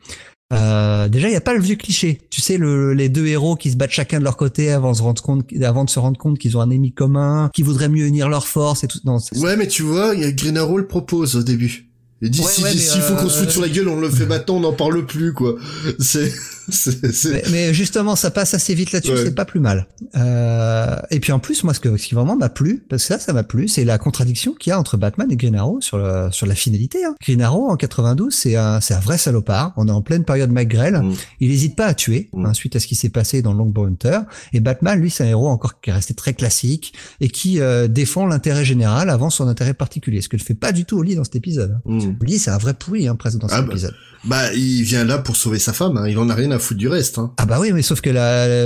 [0.51, 2.19] Euh, déjà, il n'y a pas le vieux cliché.
[2.31, 4.97] Tu sais, le, les deux héros qui se battent chacun de leur côté avant, de
[4.97, 7.89] se rendre compte, avant de se rendre compte qu'ils ont un ennemi commun, qui voudraient
[7.89, 8.97] mieux unir leurs forces et tout.
[9.05, 11.91] Non, Ouais, mais tu vois, il y a Green Arrow le propose au début.
[12.23, 14.09] Il dit Ouais, si- ouais, faut qu'on se euh, foute sur la gueule, on le
[14.09, 15.55] fait maintenant, on n'en parle plus, quoi.
[15.99, 16.33] C'est,
[17.31, 19.23] Mais, mais justement, ça passe assez vite là-dessus, Ouais.
[19.25, 19.87] c'est pas plus mal.
[20.15, 23.07] Euh, et puis en plus, moi, ce, que, ce qui vraiment m'a plu, parce que
[23.07, 25.79] ça, ça m'a plu, c'est la contradiction qu'il y a entre Batman et Green Arrow
[25.81, 27.05] sur, le, sur la finalité.
[27.05, 27.15] Hein.
[27.21, 29.73] Green Arrow, en 92, c'est un, c'est un vrai salopard.
[29.77, 30.95] On est en pleine période McGrell.
[31.01, 31.13] Mm.
[31.39, 32.45] Il hésite pas à tuer, Mm.
[32.47, 34.19] hein, suite à ce qui s'est passé dans Longbow Hunter.
[34.53, 37.87] Et Batman, lui, c'est un héros encore qui est resté très classique et qui euh,
[37.87, 40.21] défend l'intérêt général avant son intérêt particulier.
[40.21, 41.79] Ce que ne fait pas du tout Oli dans cet épisode.
[41.85, 42.13] Hmm.
[42.21, 43.67] Oli, c'est un vrai pourri, hein, presque dans cet Ah bah.
[43.71, 43.93] épisode.
[44.27, 46.07] Bah, il vient là pour sauver sa femme, hein.
[46.07, 47.17] il en a rien à foutre du reste.
[47.17, 47.33] Hein.
[47.37, 48.09] Ah bah oui, mais sauf que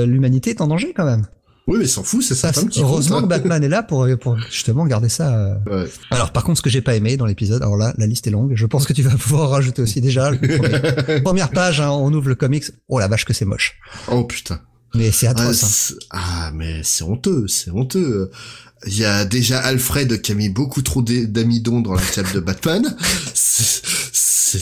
[0.06, 1.26] l'humanité est en danger quand même.
[1.68, 2.90] Oui, mais s'en fout, c'est sa femme qui compte.
[2.90, 3.22] heureusement hein.
[3.22, 5.36] que Batman est là pour, pour justement garder ça.
[5.38, 5.84] euh.
[5.84, 5.90] Ouais.
[6.10, 8.32] Alors par contre, ce que j'ai pas aimé dans l'épisode, alors là, la liste est
[8.32, 8.54] longue.
[8.56, 10.32] Je pense que tu vas pouvoir rajouter aussi déjà.
[10.32, 12.66] premier- première page, hein, on ouvre le comics.
[12.90, 13.78] Oh la vache que c'est moche.
[14.08, 14.60] Oh putain.
[14.96, 15.64] Mais c'est Ah, atroce.
[15.64, 15.68] hein.
[15.70, 18.32] c'est- ah, mais c'est honteux, c'est honteux.
[18.88, 22.40] Il y a déjà Alfred qui a mis beaucoup trop d'amidon dans la cape de
[22.40, 22.84] Batman.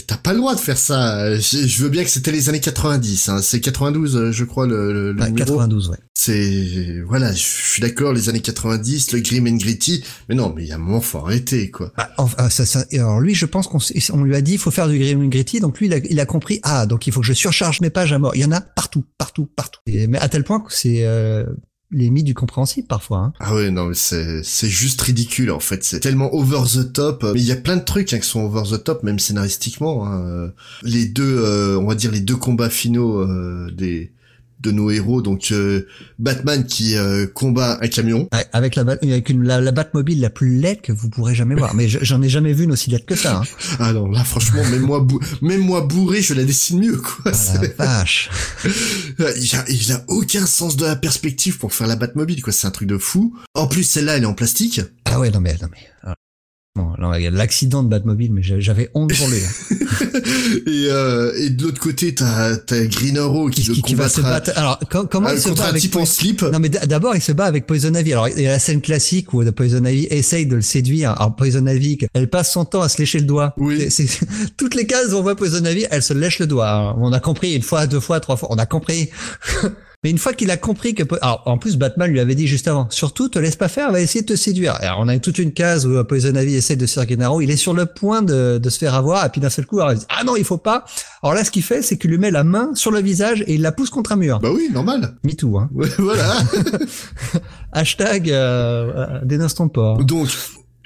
[0.06, 1.38] T'as pas le droit de faire ça.
[1.38, 3.28] Je, veux bien que c'était les années 90.
[3.28, 3.40] Hein.
[3.42, 5.46] C'est 92, euh, je crois, le, le, le Ouais, numéro.
[5.46, 5.96] 92, ouais.
[6.14, 10.04] C'est, voilà, je suis d'accord, les années 90, le grim and gritty.
[10.28, 11.92] Mais non, mais il y a un moment, faut arrêter, quoi.
[11.96, 13.78] Ah, enfin, ça, ça- et alors lui, je pense qu'on
[14.12, 15.60] on lui a dit, il faut faire du grim and gritty.
[15.60, 16.60] Donc lui, il a, il a compris.
[16.62, 18.32] Ah, donc il faut que je surcharge mes pages à mort.
[18.34, 19.80] Il y en a partout, partout, partout.
[19.86, 21.44] Et- mais à tel point que c'est euh,
[21.92, 23.18] limite du compréhensible parfois.
[23.18, 23.32] Hein.
[23.40, 25.82] Ah ouais, non, mais c'est, c'est juste ridicule, en fait.
[25.84, 27.24] C'est tellement over the top.
[27.34, 30.06] Mais il y a plein de trucs hein, qui sont over the top, même scénaristiquement.
[30.06, 30.52] hein.
[30.82, 34.12] Les deux, euh, on va dire les deux combats finaux euh, des
[34.60, 35.22] de nos héros.
[35.22, 35.86] Donc euh,
[36.18, 38.28] Batman qui euh, combat un camion.
[38.52, 41.74] Avec la, avec une, la, la Batmobile la plus laide que vous pourrez jamais voir.
[41.74, 43.38] Mais je- j'en ai jamais vu une aussi laide que ça.
[43.38, 43.42] Hein.
[43.78, 45.06] Ah non, là franchement, même moi,
[45.42, 47.32] même moi bourré, je la dessine mieux, quoi.
[47.32, 48.28] Ah, la vache.
[49.18, 52.52] Il a, il a aucun sens de la perspective pour faire la Batmobile, quoi.
[52.52, 53.34] C'est un truc de fou.
[53.54, 54.80] En plus, celle-là, elle est en plastique.
[55.04, 56.14] Ah ouais, non mais, non mais.
[56.76, 59.38] Bon, non, il y a l'accident de Batmobile, mais j'a- j'avais honte pour lui.
[59.38, 60.06] hein.
[60.66, 64.52] et, euh, et de l'autre côté, t'as, t'as Green Arrow qui, Qui, va se battre.
[64.54, 66.42] Alors, com- comment euh, il se bat un avec en slip.
[66.42, 68.12] Non mais d'abord il se bat avec Poison Ivy.
[68.12, 71.10] Alors il y a la scène classique où Poison Ivy essaye de le séduire.
[71.20, 73.52] Alors Poison Ivy, elle passe son temps à se lécher le doigt.
[73.56, 73.88] Oui.
[74.56, 76.68] Toutes les cases où on voit Poison Ivy, elle se lèche le doigt.
[76.68, 78.48] Alors, on a compris une fois, deux fois, trois fois.
[78.52, 79.10] On a compris.
[80.02, 82.66] Mais une fois qu'il a compris que, alors en plus Batman lui avait dit juste
[82.68, 84.76] avant, surtout te laisse pas faire, elle va essayer de te séduire.
[84.80, 87.50] Alors on a toute une case où Poison Ivy essaie de séduire Green Arrow, il
[87.50, 89.92] est sur le point de, de se faire avoir, et puis d'un seul coup, alors,
[89.92, 90.86] il dit, ah non il faut pas.
[91.22, 93.56] Alors là ce qu'il fait, c'est qu'il lui met la main sur le visage et
[93.56, 94.40] il la pousse contre un mur.
[94.40, 95.16] Bah oui, normal.
[95.22, 95.68] Me too, hein.
[95.74, 96.34] Ouais, voilà.
[97.72, 100.02] Hashtag euh, euh, dénonce ton port.
[100.02, 100.28] Donc,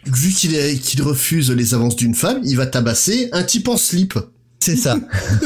[0.06, 3.76] vu qu'il est, qu'il refuse les avances d'une femme, il va tabasser un type en
[3.76, 4.18] slip.
[4.64, 4.96] C'est ça.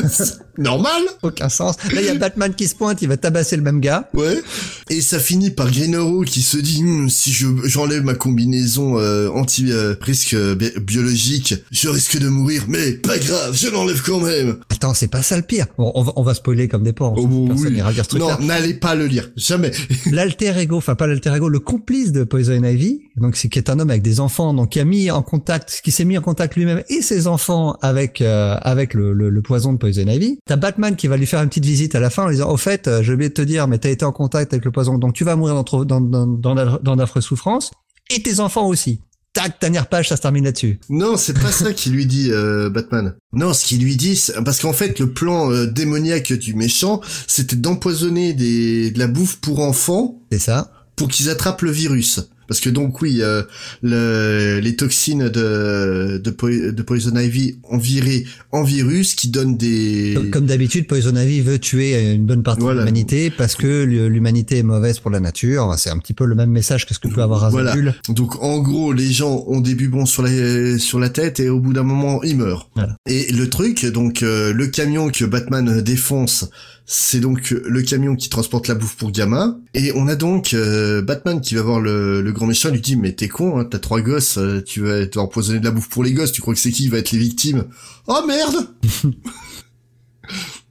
[0.59, 1.03] Normal.
[1.23, 1.77] Aucun sens.
[1.93, 4.09] Là, il y a Batman qui se pointe, il va tabasser le même gars.
[4.15, 4.41] Ouais.
[4.91, 8.99] Et ça finit par Green Arrow qui se dit Hum, si je j'enlève ma combinaison
[8.99, 13.69] euh, anti euh, risque euh, bi- biologique, je risque de mourir, mais pas grave, je
[13.69, 14.59] l'enlève quand même.
[14.79, 15.67] Attends, c'est pas ça le pire.
[15.77, 17.15] Bon, on va, on va spoiler comme des porcs.
[17.17, 17.75] Oh, bon, Personne oui.
[17.75, 18.39] n'ira lire ce truc-là.
[18.41, 19.73] Non, n'allez pas le lire, jamais.
[20.13, 23.71] L'alter ego, enfin pas l'alter ego, le complice de Poison Ivy, donc c'est qui est
[23.71, 26.21] un homme avec des enfants, donc qui a mis en contact, qui s'est mis en
[26.23, 30.39] contact lui-même et ses enfants avec euh, avec le, le, le poison de Poison Ivy.
[30.47, 32.51] T'as Batman qui va lui faire une petite visite à la fin en lui disant
[32.53, 34.97] au fait, j'ai oublié de te dire, mais t'as été en contact avec le poison,
[34.97, 37.73] donc tu vas mourir dans dans dans dans, dans d'affreuses souffrances
[38.11, 39.01] et tes enfants aussi.
[39.35, 40.81] Tac, dernière page, ça se termine là-dessus.
[40.89, 43.15] Non, c'est pas ça qu'il lui dit euh, Batman.
[43.33, 47.01] Non, ce qu'il lui dit, c'est- parce qu'en fait, le plan euh, démoniaque du méchant,
[47.27, 50.73] c'était d'empoisonner des de la bouffe pour enfants C'est ça.
[50.97, 52.21] pour qu'ils attrapent le virus.
[52.49, 53.43] Parce que donc oui, euh,
[53.83, 59.57] le, les toxines de, de, po- de Poison Ivy ont viré en virus qui donnent
[59.57, 60.15] des...
[60.17, 62.81] Comme, comme d'habitude, Poison Ivy veut tuer une bonne partie Voilà.
[62.81, 65.75] de l'humanité parce que l'humanité est mauvaise pour la nature.
[65.79, 67.73] C'est un petit peu le même message que ce que peut avoir Voilà.
[67.73, 67.95] Azul.
[68.09, 71.61] Donc en gros, les gens ont des bubons sur la, sur la tête et au
[71.61, 72.71] bout d'un moment, ils meurent.
[72.75, 72.97] Voilà.
[73.07, 76.49] Et le truc, donc euh, le camion que Batman défonce,
[76.91, 79.61] c'est donc le camion qui transporte la bouffe pour gamin.
[79.75, 83.13] Et on a donc euh, Batman qui va voir le, grand méchant, lui dit mais
[83.13, 85.91] t'es con, hein, t'as trois gosses, euh, tu vas tu vas empoisonner de la bouffe
[85.91, 87.67] pour les gosses, tu crois que c'est qui va être les victimes?
[88.07, 88.69] Oh merde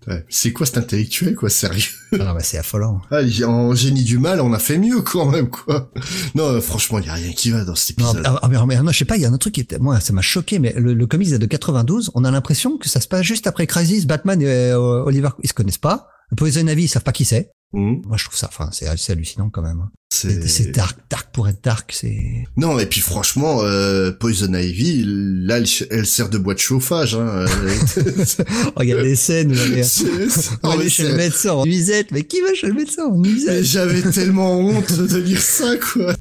[0.08, 0.26] Ouais.
[0.30, 1.84] C'est quoi cet intellectuel, quoi, sérieux?
[2.14, 3.02] Ah non, bah, c'est affolant.
[3.12, 5.92] ah, En génie du mal, on a fait mieux, quand même, quoi.
[6.34, 8.24] Non, euh, franchement, il y a rien qui va dans cet Non, épisode.
[8.26, 9.62] ah, ah, mais, mais non, je sais pas, il y a un autre truc qui
[9.62, 12.78] était, moi, ça m'a choqué, mais le, le comics est de 92, on a l'impression
[12.78, 16.08] que ça se passe juste après Crisis, Batman et euh, Oliver, ils se connaissent pas.
[16.38, 17.52] Poison Ivy, ils savent pas qui c'est.
[17.74, 18.02] Mhm.
[18.06, 19.82] Moi, je trouve ça, enfin, c'est c'est hallucinant quand même.
[20.10, 22.46] C'est dark, dark pour être dark, c'est...
[22.56, 25.60] Non, et puis franchement, euh, Poison Ivy, là,
[25.92, 27.14] elle, sert de boîte de chauffage.
[27.14, 27.46] Hein.
[27.46, 27.46] euh,
[28.78, 32.68] Regarde les scènes où elle est- chez le médecin en nuisette, mais qui va chez
[32.68, 33.64] le médecin en nuisette?
[33.66, 36.16] J'avais tellement honte de lire ça, quoi.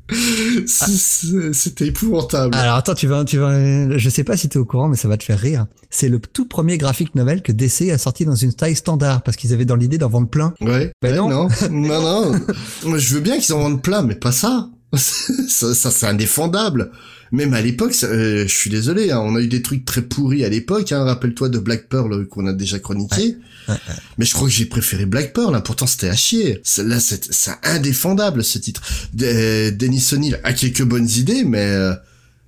[0.66, 2.54] C'était épouvantable.
[2.56, 5.06] Alors attends, tu vas, tu vas, je sais pas si t'es au courant, mais ça
[5.08, 5.66] va te faire rire.
[5.90, 9.36] C'est le tout premier graphique novel que DC a sorti dans une taille standard parce
[9.36, 10.52] qu'ils avaient dans l'idée d'en vendre plein.
[10.60, 10.90] Ouais.
[11.00, 11.28] Ben Ouais, non.
[11.30, 11.48] non.
[11.70, 12.40] non, non.
[12.84, 14.68] Moi, je veux bien qu'ils en vendent plein, mais pas ça.
[14.96, 16.90] ça, ça, c'est indéfendable.
[17.32, 20.44] Même à l'époque, euh, je suis désolé, hein, on a eu des trucs très pourris
[20.44, 20.92] à l'époque.
[20.92, 23.36] Hein, Rappelle-toi de Black Pearl euh, qu'on a déjà chroniqué.
[23.68, 23.74] Ouais,
[24.16, 25.54] Mais je crois que j'ai préféré Black Pearl.
[25.54, 26.62] Hein, pourtant, c'était à chier.
[26.78, 28.80] Là, c'est indéfendable ce titre.
[29.12, 31.92] D- Dennis O'Neill a quelques bonnes idées, mais euh,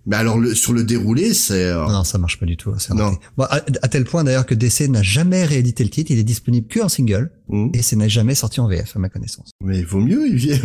[0.08, 2.72] mais alors le, sur le déroulé, c'est euh, Non, ça marche pas du tout.
[2.94, 3.16] Non.
[3.36, 6.10] Bon, à, à tel point d'ailleurs que DC n'a jamais réédité le titre.
[6.10, 7.68] Il est disponible que en single hmm.
[7.74, 9.50] et ça n'est jamais sorti en VF à ma connaissance.
[9.62, 10.58] Mais vaut mieux, il vient.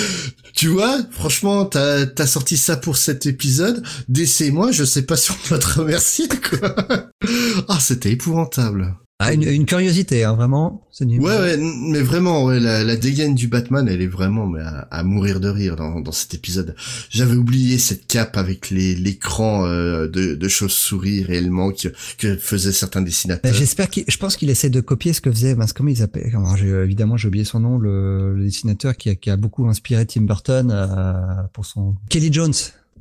[0.54, 3.84] tu vois, franchement, t'as as sorti ça pour cet épisode.
[4.08, 6.74] DC et moi, je sais pas si on va te remercier, quoi.
[7.68, 8.96] ah, c'était épouvantable.
[9.18, 10.86] Ah, une, une curiosité, hein, vraiment.
[11.00, 14.60] Du- Ouais, ouais, mais vraiment, ouais, la, la dégaine du Batman, elle est vraiment mais
[14.60, 16.74] à, à mourir de rire dans, dans cet épisode.
[17.08, 21.88] J'avais oublié cette cape avec les l'écran euh, de, de chauve-souris réellement que,
[22.18, 23.54] que faisaient certains Ben, dessinateurs.
[23.54, 26.30] J'espère qu'il, je pense qu'il essaie de copier ce que faisait, mince, comment il s'appelle
[26.30, 29.66] comment, j'ai- Évidemment, j'ai oublié son nom, le, le dessinateur qui a, qui a beaucoup
[29.66, 31.14] inspiré Tim Burton euh,
[31.54, 32.52] pour son Kelly Jones.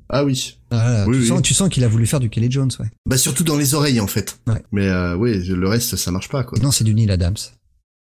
[0.10, 0.58] Ah oui.
[0.72, 1.28] Voilà, Oui, tu, oui.
[1.28, 2.88] Sens, tu sens qu'il a voulu faire du Kelly Jones, ouais.
[3.08, 4.40] Bah surtout dans les oreilles en fait.
[4.48, 4.62] Ouais.
[4.72, 6.60] Mais euh, oui, le reste ça marche pas quoi.
[6.60, 7.36] Non, c'est du Neil Adams.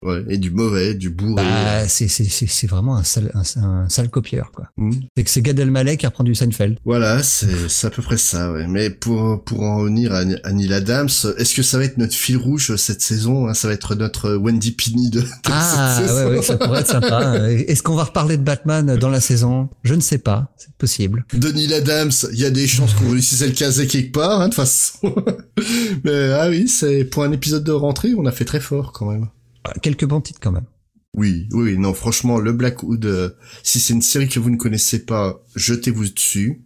[0.05, 1.43] Ouais, et du mauvais, du bourré.
[1.43, 4.67] Bah, c'est, c'est, c'est, c'est vraiment un sale, un, un sale copieur, quoi.
[4.77, 4.91] Hmm.
[5.17, 6.77] C'est que c'est Gad Elmaleh qui reprend du Seinfeld.
[6.85, 8.67] Voilà, c'est c'est à peu près ça, ouais.
[8.67, 12.13] Mais pour pour en revenir à, à Neil Adams, est-ce que ça va être notre
[12.13, 13.55] fil rouge cette saison hein?
[13.55, 16.81] Ça va être notre Wendy Pini de, de Ah, cette saison ouais, ouais, ça pourrait
[16.81, 17.39] être sympa.
[17.49, 19.69] Est-ce qu'on va reparler de Batman dans la saison?
[19.83, 20.53] Je ne sais pas.
[20.57, 21.25] C'est possible.
[21.33, 24.41] De Neil Adams, il y a des chances qu'on réussisse à le caser quelque part,
[24.41, 25.15] hein, de toute façon.
[26.03, 29.09] Mais ah oui, c'est pour un épisode de rentrée, on a fait très fort quand
[29.11, 29.27] même.
[29.81, 30.65] Quelques bons titres quand même.
[31.13, 33.29] Oui, oui, non, franchement, le Blackwood, euh,
[33.63, 36.61] si c'est une série que vous ne connaissez pas, jetez-vous dessus.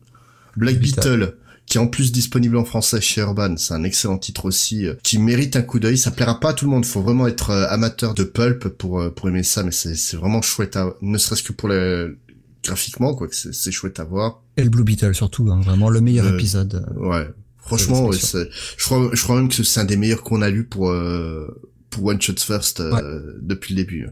[0.58, 1.20] Black Beetle.
[1.20, 1.38] Beetle,
[1.70, 4.96] qui est en plus disponible en français chez Urban, c'est un excellent titre aussi, euh,
[5.04, 5.98] qui mérite un coup d'œil.
[5.98, 9.00] Ça plaira pas à tout le monde, faut vraiment être euh, amateur de pulp pour
[9.00, 12.18] euh, pour aimer ça, mais c'est c'est vraiment chouette, à, ne serait-ce que pour le
[12.64, 14.42] graphiquement, quoi, que c'est chouette à voir.
[14.58, 16.86] Et le Blue Beetle surtout, hein, vraiment le meilleur épisode.
[16.98, 17.28] Ouais,
[17.58, 20.66] franchement, ouais, je crois, je crois même que c'est un des meilleurs qu'on a lu
[20.66, 24.08] pour euh, pour One Shot First euh, depuis le début.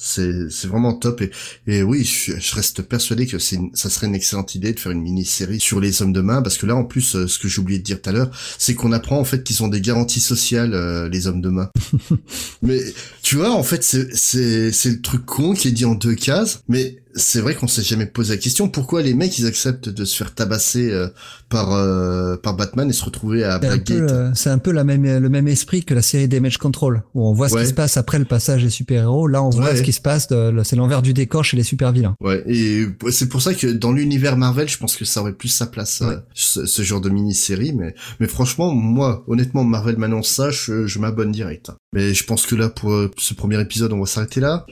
[0.00, 1.30] C'est c'est vraiment top et
[1.66, 4.92] et oui, je, je reste persuadé que c'est ça serait une excellente idée de faire
[4.92, 7.48] une mini-série sur les hommes de main parce que là en plus euh, ce que
[7.48, 9.80] j'ai oublié de dire tout à l'heure, c'est qu'on apprend en fait qu'ils ont des
[9.80, 11.68] garanties sociales euh, les hommes de main.
[12.62, 12.80] mais
[13.22, 16.14] tu vois en fait c'est c'est c'est le truc con qui est dit en deux
[16.14, 19.88] cases, mais c'est vrai qu'on s'est jamais posé la question pourquoi les mecs ils acceptent
[19.90, 21.08] de se faire tabasser euh,
[21.50, 23.98] par euh, par Batman et se retrouver à Blackgate.
[23.98, 27.26] le- c'est un peu la même, le même esprit que la série Damage Control, où
[27.28, 27.62] on voit ce Ouais.
[27.62, 29.26] qui se passe après le passage des super-héros.
[29.26, 29.76] Là, on voit Ouais.
[29.76, 32.14] ce qui se passe, de- c'est l'envers du décor chez les super-vilains.
[32.20, 35.48] Ouais, et c'est pour ça que dans l'univers Marvel, je pense que ça aurait plus
[35.48, 36.14] sa place, Ouais.
[36.14, 37.72] euh, ce, ce genre de mini-série.
[37.72, 41.70] Mais, mais franchement, moi, honnêtement, Marvel m'annonce ça, je, je m'abonne direct.
[41.92, 44.66] Mais je pense que là, pour euh, ce premier épisode, on va s'arrêter là.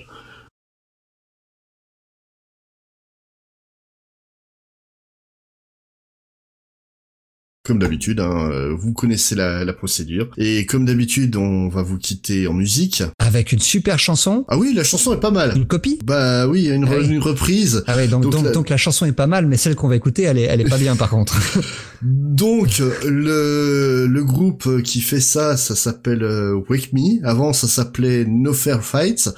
[7.66, 10.30] Comme d'habitude, hein, euh, vous connaissez la, la procédure.
[10.38, 13.02] Et comme d'habitude, on va vous quitter en musique.
[13.18, 15.52] Avec une super chanson, Ah oui, la chanson est pas mal.
[15.56, 15.98] une copie.
[16.04, 17.08] Bah oui, une, Ah oui.
[17.08, 17.82] une reprise.
[17.88, 19.88] Ah ouais, donc, Donc donc, la- donc la chanson est pas mal, mais celle qu'on
[19.88, 21.36] va écouter, elle est, elle est pas bien par contre.
[22.02, 27.26] Donc le le groupe qui fait ça, ça s'appelle euh, Wake Me.
[27.26, 29.30] Avant, ça s'appelait No Fair Fights.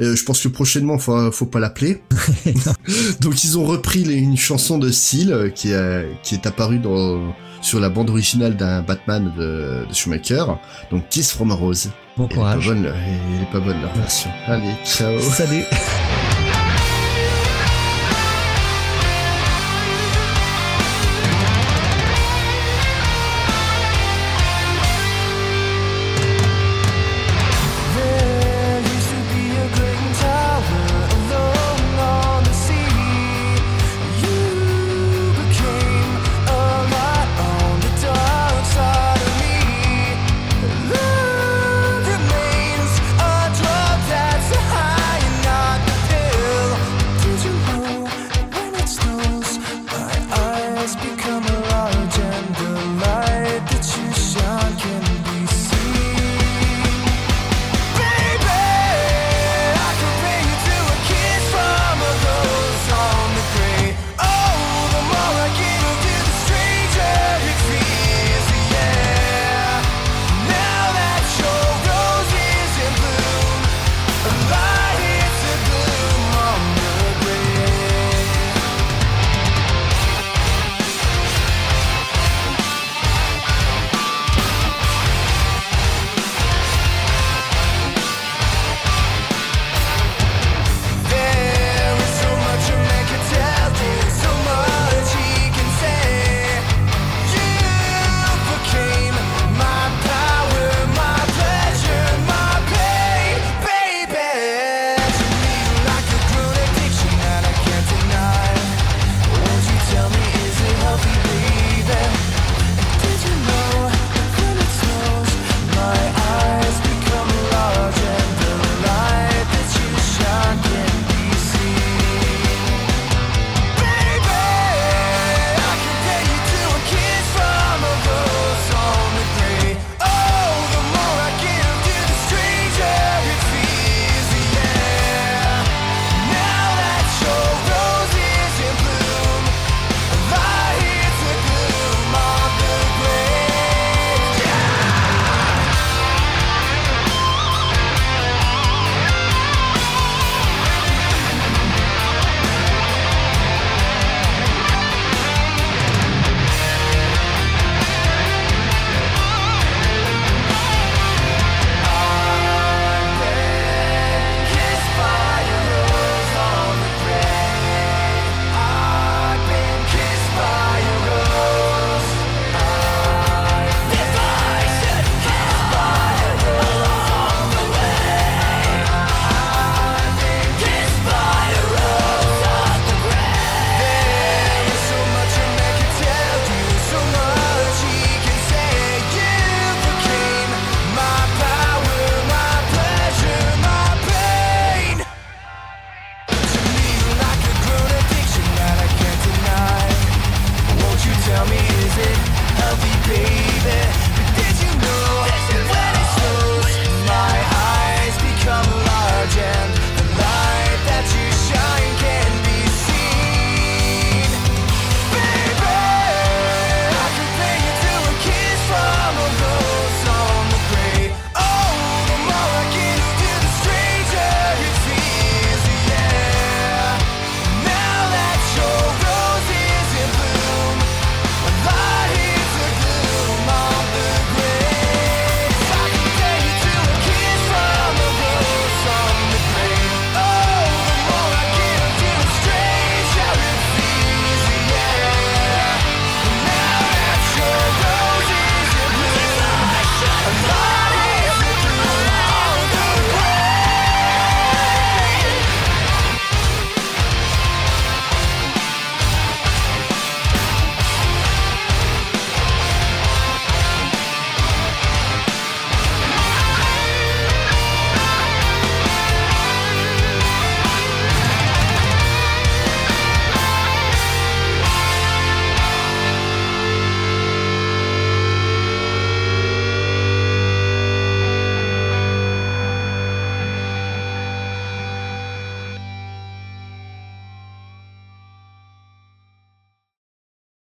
[0.00, 2.02] Euh, je pense que prochainement, faut, faut pas l'appeler.
[3.20, 5.68] Donc ils ont repris les- une chanson de Seal euh, qui
[6.22, 7.34] qui est apparue dans
[7.66, 10.44] sur la bande originale d'un Batman de, de Schumacher.
[10.90, 11.90] Donc Kiss from a Rose.
[12.16, 12.66] Bon Elle est pas courage.
[12.68, 14.30] bonne, elle est pas bonne leur version.
[14.46, 15.18] Allez, ciao.
[15.18, 15.64] Salut.